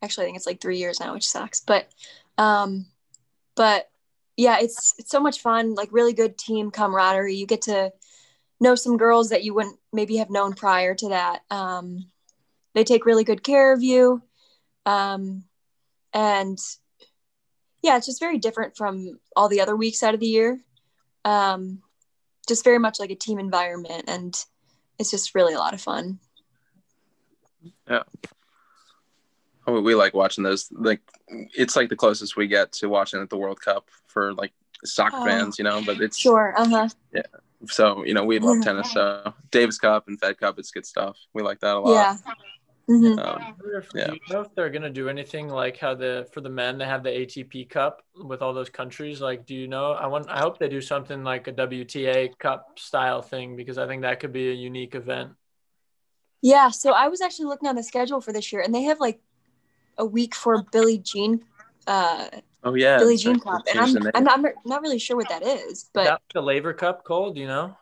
[0.00, 1.58] actually I think it's like three years now, which sucks.
[1.58, 1.88] But
[2.38, 2.86] um,
[3.56, 3.90] but
[4.38, 5.74] yeah, it's it's so much fun.
[5.74, 7.34] Like really good team camaraderie.
[7.34, 7.92] You get to
[8.60, 11.40] know some girls that you wouldn't maybe have known prior to that.
[11.50, 12.06] Um,
[12.74, 14.22] they take really good care of you,
[14.86, 15.44] um,
[16.14, 16.58] and
[17.82, 20.58] yeah, it's just very different from all the other weeks out of the year.
[21.24, 21.82] Um,
[22.48, 24.34] just very much like a team environment and
[24.98, 26.18] it's just really a lot of fun
[29.68, 30.70] Oh, we like watching those.
[30.72, 34.52] Like, it's like the closest we get to watching at the World Cup for like
[34.84, 35.24] soccer Oh.
[35.26, 35.82] fans, you know.
[35.84, 37.22] But it's sure uh-huh Yeah.
[37.66, 38.62] so you know we love Yeah.
[38.64, 38.92] tennis.
[38.92, 41.18] So Davis Cup and Fed Cup, it's good stuff.
[41.34, 41.92] We like that a lot.
[41.92, 42.16] yeah
[42.88, 43.18] Mhm.
[43.18, 44.06] Um, if- Yeah.
[44.06, 46.86] Do you know if they're gonna do anything like how the for the men they
[46.86, 49.20] have the ATP Cup with all those countries?
[49.20, 49.92] Like, do you know?
[49.92, 50.30] I want.
[50.30, 54.20] I hope they do something like a WTA Cup style thing because I think that
[54.20, 55.32] could be a unique event.
[56.40, 59.00] yeah so i was actually looking on the schedule for this year and they have
[59.00, 59.20] like
[59.98, 61.44] a week for billie jean
[61.86, 62.28] uh
[62.64, 65.42] oh yeah, billie jean cup and i'm i'm not, I'm not really sure what that
[65.42, 67.32] is Is but that the Laver Cup, Cole?
[67.32, 67.76] Do you know?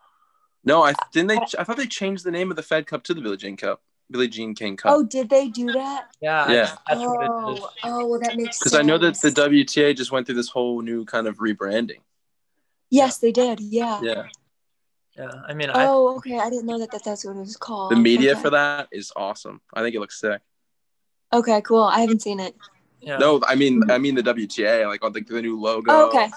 [0.65, 1.29] No, I didn't.
[1.29, 3.57] They I thought they changed the name of the Fed Cup to the Billie Jean
[3.57, 4.93] Cup, Billie Jean King Cup.
[4.93, 6.51] oh did they do that Yeah.
[6.51, 6.67] Yeah.
[6.67, 7.61] think that's what it is.
[7.63, 8.59] oh oh well that makes sense.
[8.59, 9.31] Because I know that the.
[9.31, 12.01] WTA just went through this whole new kind of rebranding.
[12.91, 14.25] yes they did yeah, Yeah,
[15.17, 15.31] Yeah.
[15.49, 17.93] I mean, I oh okay i didn't know that, that that's what it was called
[17.93, 18.43] the media okay.
[18.43, 19.61] for that is awesome.
[19.73, 20.41] I think it looks sick.
[21.33, 22.55] Okay cool i haven't seen it
[23.03, 23.19] yeah.
[23.19, 25.93] No, I mean, I mean the WTA, like all the, the new logo.
[25.93, 26.29] oh, okay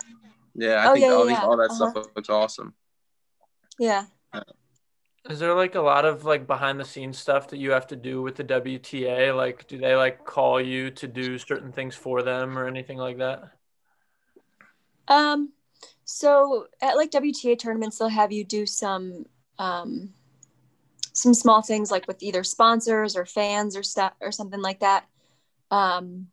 [0.54, 1.46] Yeah, I Oh, think, yeah, I yeah, think yeah.
[1.46, 1.92] all that Uh-huh.
[1.92, 2.74] stuff looks awesome.
[3.80, 4.06] yeah
[5.30, 7.96] Is there like a lot of like behind the scenes stuff that you have to
[7.96, 9.32] do with the WTA?
[9.36, 13.18] Like, do they like call you to do certain things for them or anything like
[13.18, 13.52] that?
[15.08, 15.54] Um,
[16.06, 19.26] so at like WTA tournaments, they'll have you do some
[19.58, 20.14] um,
[21.14, 25.06] some small things like with either sponsors or fans or stuff or something like that.
[25.72, 26.28] Um,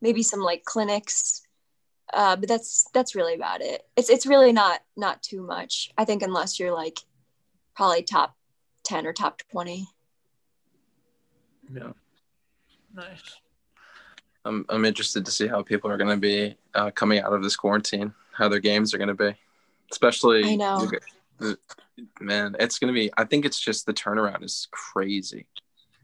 [0.00, 1.42] maybe some like clinics,
[2.12, 3.82] uh, but that's that's really about it.
[3.96, 5.90] It's it's really not not too much.
[5.96, 7.00] I think unless you're like
[7.74, 8.36] probably top
[8.84, 9.88] ten or top twenty.
[11.72, 11.92] Yeah.
[12.94, 13.36] Nice.
[14.44, 17.42] I'm I'm interested to see how people are going to be uh, coming out of
[17.42, 19.34] this quarantine, how their games are going to be,
[19.90, 20.58] especially.
[21.40, 21.50] I know.
[21.50, 21.58] the-
[22.20, 23.10] Man, it's going to be.
[23.16, 25.46] I think it's just the turnaround is crazy.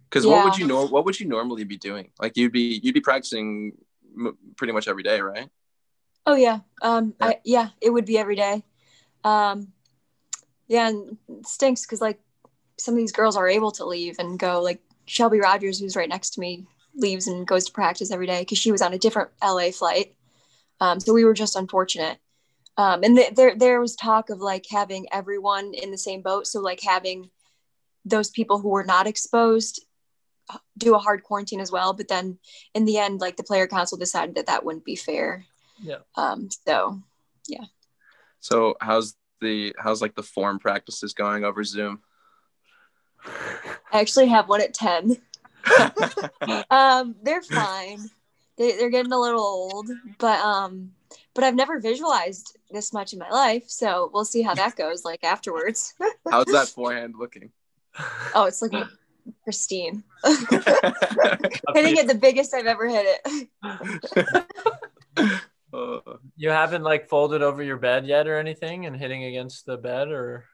[0.08, 0.86] Because what would you know?
[0.86, 2.10] What would you normally be doing?
[2.20, 3.72] Like you'd be you'd be practicing
[4.16, 5.48] m- pretty much every day, right?
[6.26, 6.60] Oh yeah.
[6.82, 7.26] Um Yeah.
[7.26, 8.62] I yeah, it would be every day.
[9.24, 9.72] Um
[10.68, 12.20] yeah, and it stinks because like
[12.78, 16.08] some of these girls are able to leave and go like Shelby Rogers, who's right
[16.08, 18.98] next to me, leaves and goes to practice every day because she was on a
[18.98, 20.14] different LA flight.
[20.80, 22.18] Um, so we were just unfortunate.
[22.80, 26.46] Um, and th- there there was talk of like having everyone in the same boat.
[26.46, 27.28] So like having
[28.06, 29.84] those people who were not exposed
[30.48, 31.92] uh, do a hard quarantine as well.
[31.92, 32.38] But then
[32.72, 35.44] in the end, like the player council decided that that wouldn't be fair.
[35.82, 35.98] Yeah.
[36.16, 37.02] Um, so
[37.46, 37.64] yeah.
[38.38, 42.00] So how's the how's like the form practices going over Zoom?
[43.92, 45.18] I actually have one at 10.
[46.70, 48.08] Um, they're fine.
[48.56, 50.92] They, they're getting a little old, but um,
[51.34, 53.64] but I've never visualized this much in my life.
[53.68, 55.94] So we'll see how that goes like afterwards.
[56.30, 57.50] How's that forehand looking?
[58.34, 58.84] oh, it's looking
[59.44, 60.02] pristine.
[60.24, 63.50] Hitting it the biggest I've ever hit it.
[65.72, 66.00] Uh,
[66.36, 70.08] you haven't like folded over your bed yet or anything and hitting against the bed
[70.08, 70.44] or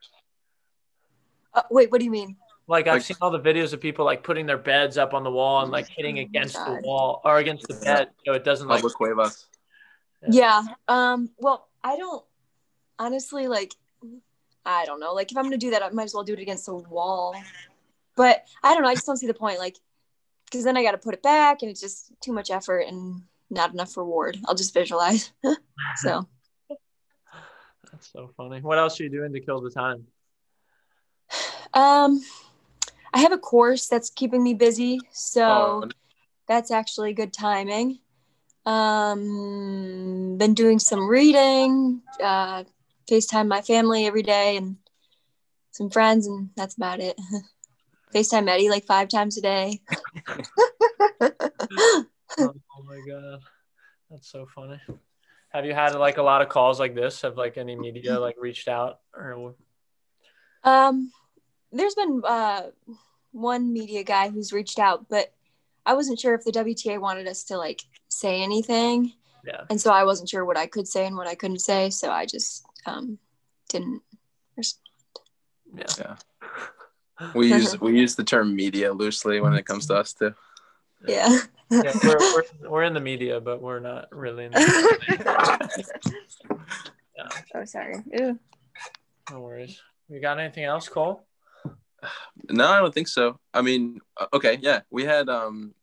[1.55, 2.37] uh, wait, what do you mean?
[2.69, 5.25] Like I've like, seen all the videos of people like putting their beds up on
[5.25, 8.35] the wall and like hitting oh against oh the wall or against the bed so
[8.35, 9.47] it doesn't like cuevas.
[10.29, 10.63] Yeah.
[10.87, 12.25] Um well, I don't
[12.99, 13.73] honestly like
[14.65, 15.15] I don't know.
[15.15, 17.37] Like if I'm gonna do that, I might as well do it against a wall.
[18.17, 18.89] But I don't know.
[18.89, 19.61] I just don't see the point.
[19.61, 19.77] Like,
[20.47, 23.23] because then I got to put it back, and it's just too much effort and
[23.51, 24.39] not enough reward.
[24.47, 25.33] I'll just visualize.
[25.97, 26.27] so.
[27.93, 28.61] That's so funny.
[28.61, 30.07] What else are you doing to kill the time?
[31.73, 32.21] Um,
[33.15, 35.45] I have a course that's keeping me busy, so
[35.85, 35.89] oh.
[36.49, 38.01] that's actually good timing.
[38.67, 42.65] Um, been doing some reading, uh,
[43.09, 44.77] FaceTime my family every day and
[45.71, 47.17] some friends, and that's about it.
[48.15, 49.81] FaceTime Eddie like five times a day.
[51.21, 52.05] oh,
[52.39, 53.41] oh my god,
[54.11, 54.81] that's so funny.
[55.51, 57.23] Have you had like a lot of calls like this?
[57.23, 59.55] Have like any media like reached out or?
[60.65, 61.13] Um,
[61.71, 62.63] there's been uh
[63.33, 65.33] one media guy who's reached out, but
[65.87, 69.13] I wasn't sure if the WTA wanted us to like say anything.
[69.47, 69.63] Yeah.
[69.71, 72.11] And so I wasn't sure what I could say and what I couldn't say, so
[72.11, 73.19] I just um
[73.69, 74.03] didn't
[74.57, 74.83] respond.
[75.75, 75.85] Yeah.
[75.99, 76.17] Yeah.
[77.35, 80.35] We use we use the term media loosely when it comes to us too.
[81.07, 81.39] Yeah.
[81.71, 85.95] yeah we're, we're, we're in the media, but we're not really in the
[87.17, 87.29] yeah.
[87.55, 88.03] Oh, sorry.
[88.13, 88.39] Ew.
[89.31, 89.81] No worries.
[90.09, 91.27] You got anything else, Cole?
[92.51, 93.39] No, I don't think so.
[93.53, 95.75] I mean, uh, okay, yeah, we had um,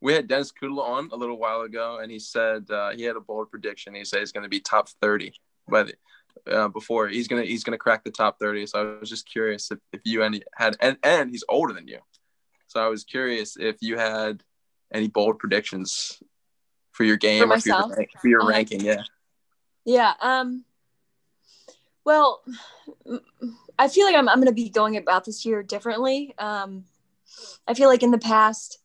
[0.00, 3.16] we had Denis Kudla on a little while ago, and he said uh, he had
[3.16, 3.94] a bold prediction.
[3.94, 5.32] He said he's going to be top thirty
[5.68, 5.94] by the
[6.50, 7.08] uh, before.
[7.08, 10.00] He's gonna he's gonna crack the top 30 so i was just curious if, if
[10.04, 11.98] you any had and and he's older than you.
[12.66, 14.42] So i was curious if you had
[14.92, 16.20] any bold predictions
[16.92, 19.02] for your game for, or for your, for your uh, ranking yeah.
[19.84, 20.64] Yeah um
[22.04, 22.42] well
[23.78, 26.84] i feel like i'm, I'm gonna be going about this year differently um
[27.66, 28.78] i feel like in the past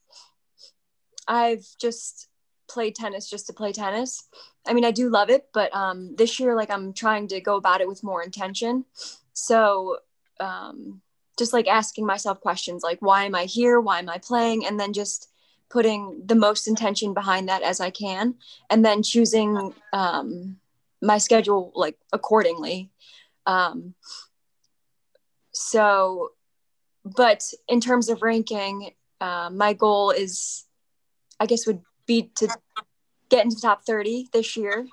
[1.27, 2.27] i've just
[2.67, 4.27] played tennis just to play tennis
[4.69, 7.55] I mean, I do love it, but um, this year, like, I'm trying to go
[7.55, 8.85] about it with more intention.
[9.33, 9.97] So,
[10.39, 11.01] um,
[11.37, 13.79] just like asking myself questions like, why am I here?
[13.79, 14.65] Why am I playing?
[14.65, 15.29] And then just
[15.69, 18.35] putting the most intention behind that as I can,
[18.69, 20.57] and then choosing um,
[21.01, 22.91] my schedule like accordingly.
[23.45, 23.95] Um,
[25.53, 26.31] so,
[27.03, 28.91] but in terms of ranking,
[29.21, 30.65] uh, my goal is,
[31.39, 32.47] I guess, would be to
[33.29, 34.87] get into the top 30 this year.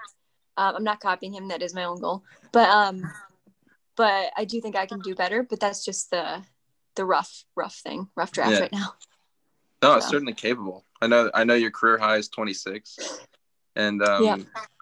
[0.56, 1.48] Um, I'm not copying him.
[1.48, 2.24] That is my own goal.
[2.52, 3.02] But um,
[3.96, 5.42] but I do think I can do better.
[5.42, 6.42] But that's just the
[6.94, 8.60] the rough rough thing, rough draft yeah.
[8.60, 8.94] right now.
[9.82, 9.96] No, so.
[9.96, 10.84] it's certainly capable.
[11.02, 11.30] I know.
[11.34, 13.20] I know your career high is 26,
[13.76, 14.36] and um, yeah.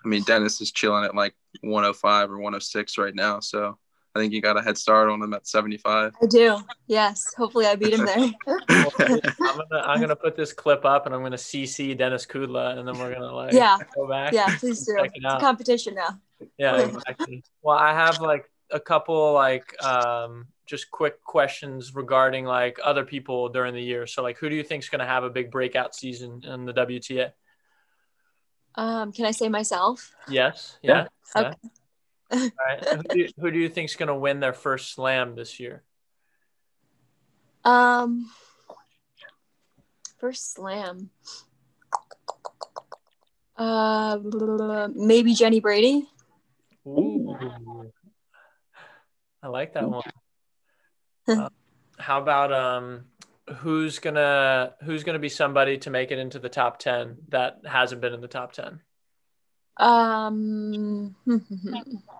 [0.05, 3.41] I mean denis is chilling at like 105 or 106 right now.
[3.41, 3.79] So
[4.15, 6.15] I think you got a head start on him at 75.
[6.23, 6.59] I do.
[6.87, 7.35] Yes.
[7.37, 8.31] Hopefully I beat him there.
[8.69, 12.87] I'm gonna I'm gonna put this clip up and I'm gonna CC Denis Kudla and
[12.87, 13.79] then we're gonna like yeah.
[13.95, 14.33] go back.
[14.33, 14.97] Yeah, please do.
[14.99, 16.21] It's a competition now.
[16.59, 17.43] Yeah, exactly.
[17.62, 23.49] well, I have like a couple like um just quick questions regarding like other people
[23.49, 24.07] during the year.
[24.07, 26.73] So like who do you think is gonna have a big breakout season in the
[26.73, 27.33] WTA?
[28.77, 30.12] Um, can I say myself?
[30.29, 30.79] Yes.
[30.83, 31.09] Yeah.
[31.37, 31.53] Okay.
[32.35, 32.85] Right.
[32.89, 35.61] Who do, you, who do you think is going to win their first slam this
[35.61, 35.82] year?
[37.64, 38.30] Um,
[40.18, 41.11] first slam.
[43.57, 44.18] Uh,
[44.95, 46.09] maybe Jenny Brady.
[46.87, 47.37] Ooh,
[49.43, 50.03] I like that one.
[51.28, 51.49] uh,
[51.99, 53.05] how about um,
[53.59, 58.01] who's gonna who's gonna be somebody to make it into the top ten that hasn't
[58.01, 58.80] been in the top ten?
[59.76, 61.14] Um,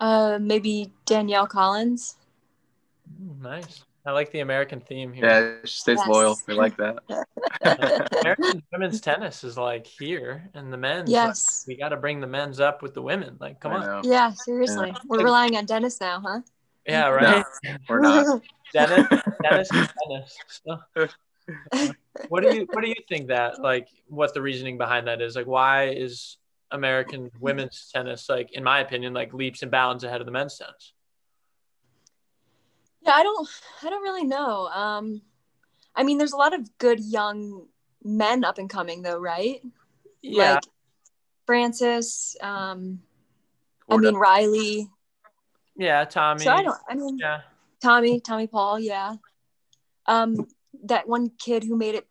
[0.00, 2.16] uh, maybe Danielle Collins.
[3.40, 3.84] nice.
[4.06, 5.26] I like the American theme here.
[5.26, 6.08] Yeah, she stays yes.
[6.08, 6.38] loyal.
[6.46, 6.98] We like that.
[8.22, 11.10] American women's tennis is like here, and the men's.
[11.10, 11.64] Yes.
[11.66, 13.36] Like, we got to bring the men's up with the women.
[13.40, 14.04] Like, come on.
[14.04, 14.90] Yeah, seriously.
[14.90, 14.98] Yeah.
[15.08, 16.40] We're relying on Denis now, huh?
[16.86, 17.44] Yeah, right.
[17.64, 18.42] No, we're not.
[18.72, 19.08] Denis,
[19.42, 20.38] Denis, Denis.
[20.48, 21.08] So,
[22.28, 23.88] what do you What do you think that like?
[24.06, 25.34] What the reasoning behind that is?
[25.34, 26.36] Like, why is
[26.70, 30.58] American women's tennis, like in my opinion, like leaps and bounds ahead of the men's
[30.58, 30.92] tennis.
[33.02, 33.48] Yeah, I don't
[33.82, 34.66] I don't really know.
[34.68, 35.22] Um
[35.94, 37.66] I mean there's a lot of good young
[38.02, 39.60] men up and coming though, right?
[40.22, 40.54] Yeah.
[40.54, 40.64] Like,
[41.46, 42.36] Frances.
[42.40, 43.00] Um,
[43.88, 44.88] I mean Reilly.
[45.76, 46.44] Yeah, Tommy.
[46.44, 46.78] So I don't.
[46.88, 47.42] I mean Yeah.
[47.82, 48.80] Tommy, Tommy Paul.
[48.80, 49.16] Yeah.
[50.06, 50.46] Um,
[50.84, 52.06] that one kid who made it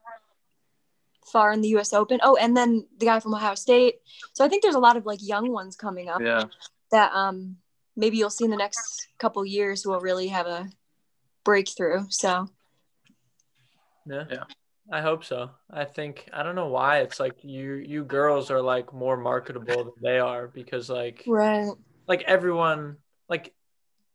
[1.31, 1.93] far in the U.S.
[1.93, 2.19] Open.
[2.23, 3.95] Oh, and then the guy from Ohio State.
[4.33, 6.45] So I think there's a lot of like young ones coming up yeah.
[6.91, 7.57] that um
[7.95, 10.69] maybe you'll see in the next couple years who will really have a
[11.43, 12.05] breakthrough.
[12.09, 12.49] So
[14.05, 14.25] Yeah.
[14.29, 14.43] Yeah.
[14.91, 15.49] I hope so.
[15.71, 19.83] I think I don't know why it's like you you girls are like more marketable
[19.83, 21.71] than they are because like right.
[22.07, 22.97] like everyone
[23.27, 23.53] like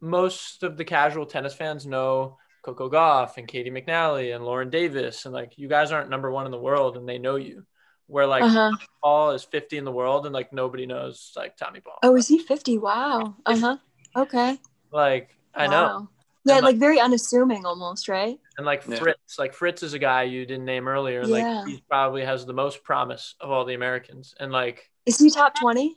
[0.00, 5.24] most of the casual tennis fans know Coco Gauff and Caty McNally and Lauren Davis
[5.24, 7.64] and like you guys aren't number one in the world and they know you.
[8.06, 8.70] Where like Uh huh.
[9.02, 11.98] Paul is 50 in the world and like nobody knows like Tommy Paul.
[12.02, 12.78] Oh, is he 50?
[12.78, 13.36] Wow.
[13.46, 13.76] Uh huh.
[14.16, 14.58] Okay.
[14.92, 16.08] Like I know.
[16.44, 18.38] Yeah, And, like very unassuming almost, right?
[18.56, 18.98] And like Yeah.
[18.98, 21.20] Fritz, like Fritz is a guy you didn't name earlier.
[21.20, 21.61] And Yeah.
[21.62, 24.34] like he probably has the most promise of all the Americans.
[24.38, 25.96] And like Is he top 20?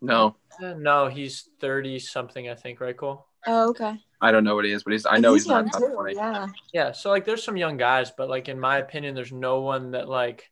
[0.00, 3.26] No, eh, no, he's 30 something, I think, right, Cole?
[3.46, 3.98] Oh, okay.
[4.20, 5.06] I don't know what he is, but he's.
[5.06, 5.94] I know he's, young not top too.
[5.94, 6.14] twenty.
[6.14, 6.48] Yeah.
[6.74, 6.92] Yeah.
[6.92, 10.08] So like there's some young guys, but like in my opinion, there's no one that
[10.08, 10.50] like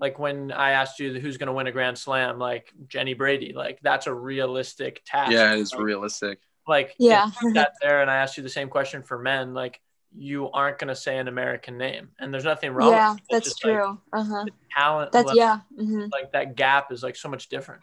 [0.00, 3.78] like when I asked you who's gonna win a grand slam, like Jenny Brady, like
[3.82, 5.32] that's a realistic task.
[5.32, 6.40] Yeah, it is Like, realistic.
[6.66, 7.28] Like Yeah.
[7.28, 9.80] if you sat there and I asked you the same question for men, like
[10.16, 12.10] you aren't gonna say an American name.
[12.18, 13.24] And there's nothing wrong Yeah, with it.
[13.30, 14.00] That's just, like, true.
[14.12, 14.44] uh huh.
[14.76, 15.60] talent That's level, yeah.
[15.76, 17.82] hmm like that gap is like so much different.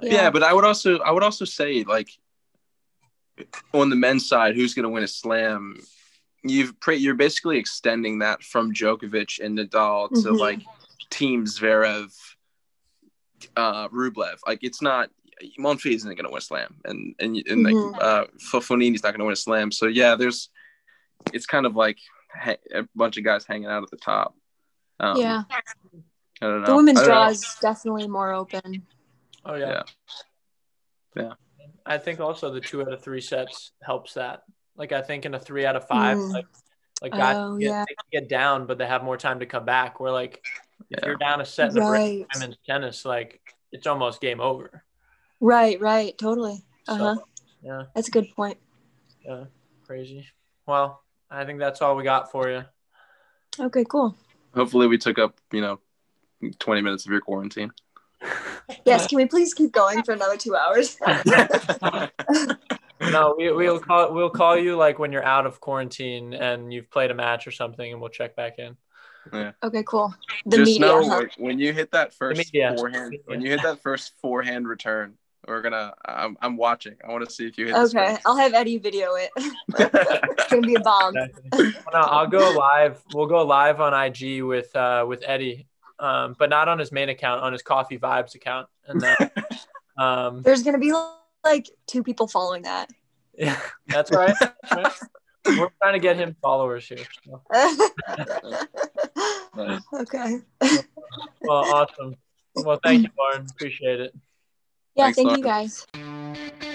[0.00, 0.12] Yeah.
[0.14, 0.30] Yeah.
[0.30, 2.10] but I would also I would also say like
[3.72, 5.78] on the men's side, who's going to win a slam?
[6.44, 10.38] You've pre- you're basically extending that from Djokovic and Nadal to Mhm.
[10.38, 10.60] like
[11.10, 12.12] Thiem Zverev,
[13.56, 14.38] uh, Rublev.
[14.46, 15.10] Like it's not
[15.58, 19.18] Monfils isn't going to win a slam, and and and like uh, Fognini's not going
[19.20, 19.70] to win a slam.
[19.72, 20.48] So yeah, there's
[21.32, 21.98] it's kind of like
[22.32, 24.34] ha- a bunch of guys hanging out at the top.
[25.00, 25.42] Um, yeah.
[26.40, 26.66] I don't know.
[26.66, 27.14] The women's I don't know.
[27.14, 28.86] draw is definitely more open.
[29.44, 29.82] Oh yeah.
[31.16, 31.32] Yeah.
[31.88, 34.42] I think also the two out of three sets helps that.
[34.76, 36.32] Like I think in a three out of five, Mm.
[36.32, 36.46] like
[37.00, 37.84] like guys Oh, get, yeah.
[37.88, 39.98] they can get down, but they have more time to come back.
[39.98, 40.42] Where like
[40.90, 42.26] if you're down a set in the break Right.
[42.34, 43.40] women's tennis, like
[43.72, 44.84] it's almost game over.
[45.40, 45.80] Right.
[45.80, 46.16] Right.
[46.18, 46.62] Totally.
[46.84, 47.16] So, Uh huh.
[47.62, 48.58] yeah, That's a good point.
[49.24, 49.44] yeah,
[49.86, 50.26] crazy.
[50.66, 52.64] Well, I think that's all we got for you.
[53.58, 53.84] Okay.
[53.84, 54.14] Cool.
[54.54, 55.80] Hopefully, we took up you know
[56.58, 57.72] 20 minutes of your quarantine.
[58.84, 59.06] Yes.
[59.06, 60.96] Can we please keep going for another two hours?
[63.00, 66.90] no, we, we'll call we'll call you like when you're out of quarantine and you've
[66.90, 68.76] played a match or something, and we'll check back in.
[69.62, 69.82] okay.
[69.84, 70.14] Cool.
[70.46, 70.80] The Just media.
[70.80, 71.18] know huh?
[71.18, 72.74] like, when you hit that first media.
[72.76, 73.22] forehand, Media.
[73.26, 75.14] when you hit that first forehand return,
[75.46, 75.94] we're gonna.
[76.04, 76.96] I'm, I'm watching.
[77.06, 77.74] I want to see if you hit.
[77.74, 78.18] Okay.
[78.26, 79.30] I'll have Eddie video it.
[79.36, 81.14] it's gonna be a bomb.
[81.14, 83.02] Well, no, I'll go live.
[83.14, 85.66] We'll go live on IG with uh, with Eddie,
[86.00, 88.68] um, but not on his main account, on his Coffee Vibes account.
[88.86, 89.16] And uh,
[90.02, 90.92] um, There's gonna be
[91.44, 92.90] like two people following that.
[93.36, 94.34] yeah, that's right.
[95.46, 96.98] We're trying to get him followers here.
[97.24, 97.42] so.
[99.56, 99.80] Nice.
[99.92, 100.38] Okay.
[101.40, 102.14] Well, awesome.
[102.54, 103.46] Well, thank you, Lauren.
[103.50, 104.14] Appreciate it.
[104.94, 105.10] Yeah.
[105.10, 105.40] Thanks, thank Lauren.
[105.40, 106.74] you guys.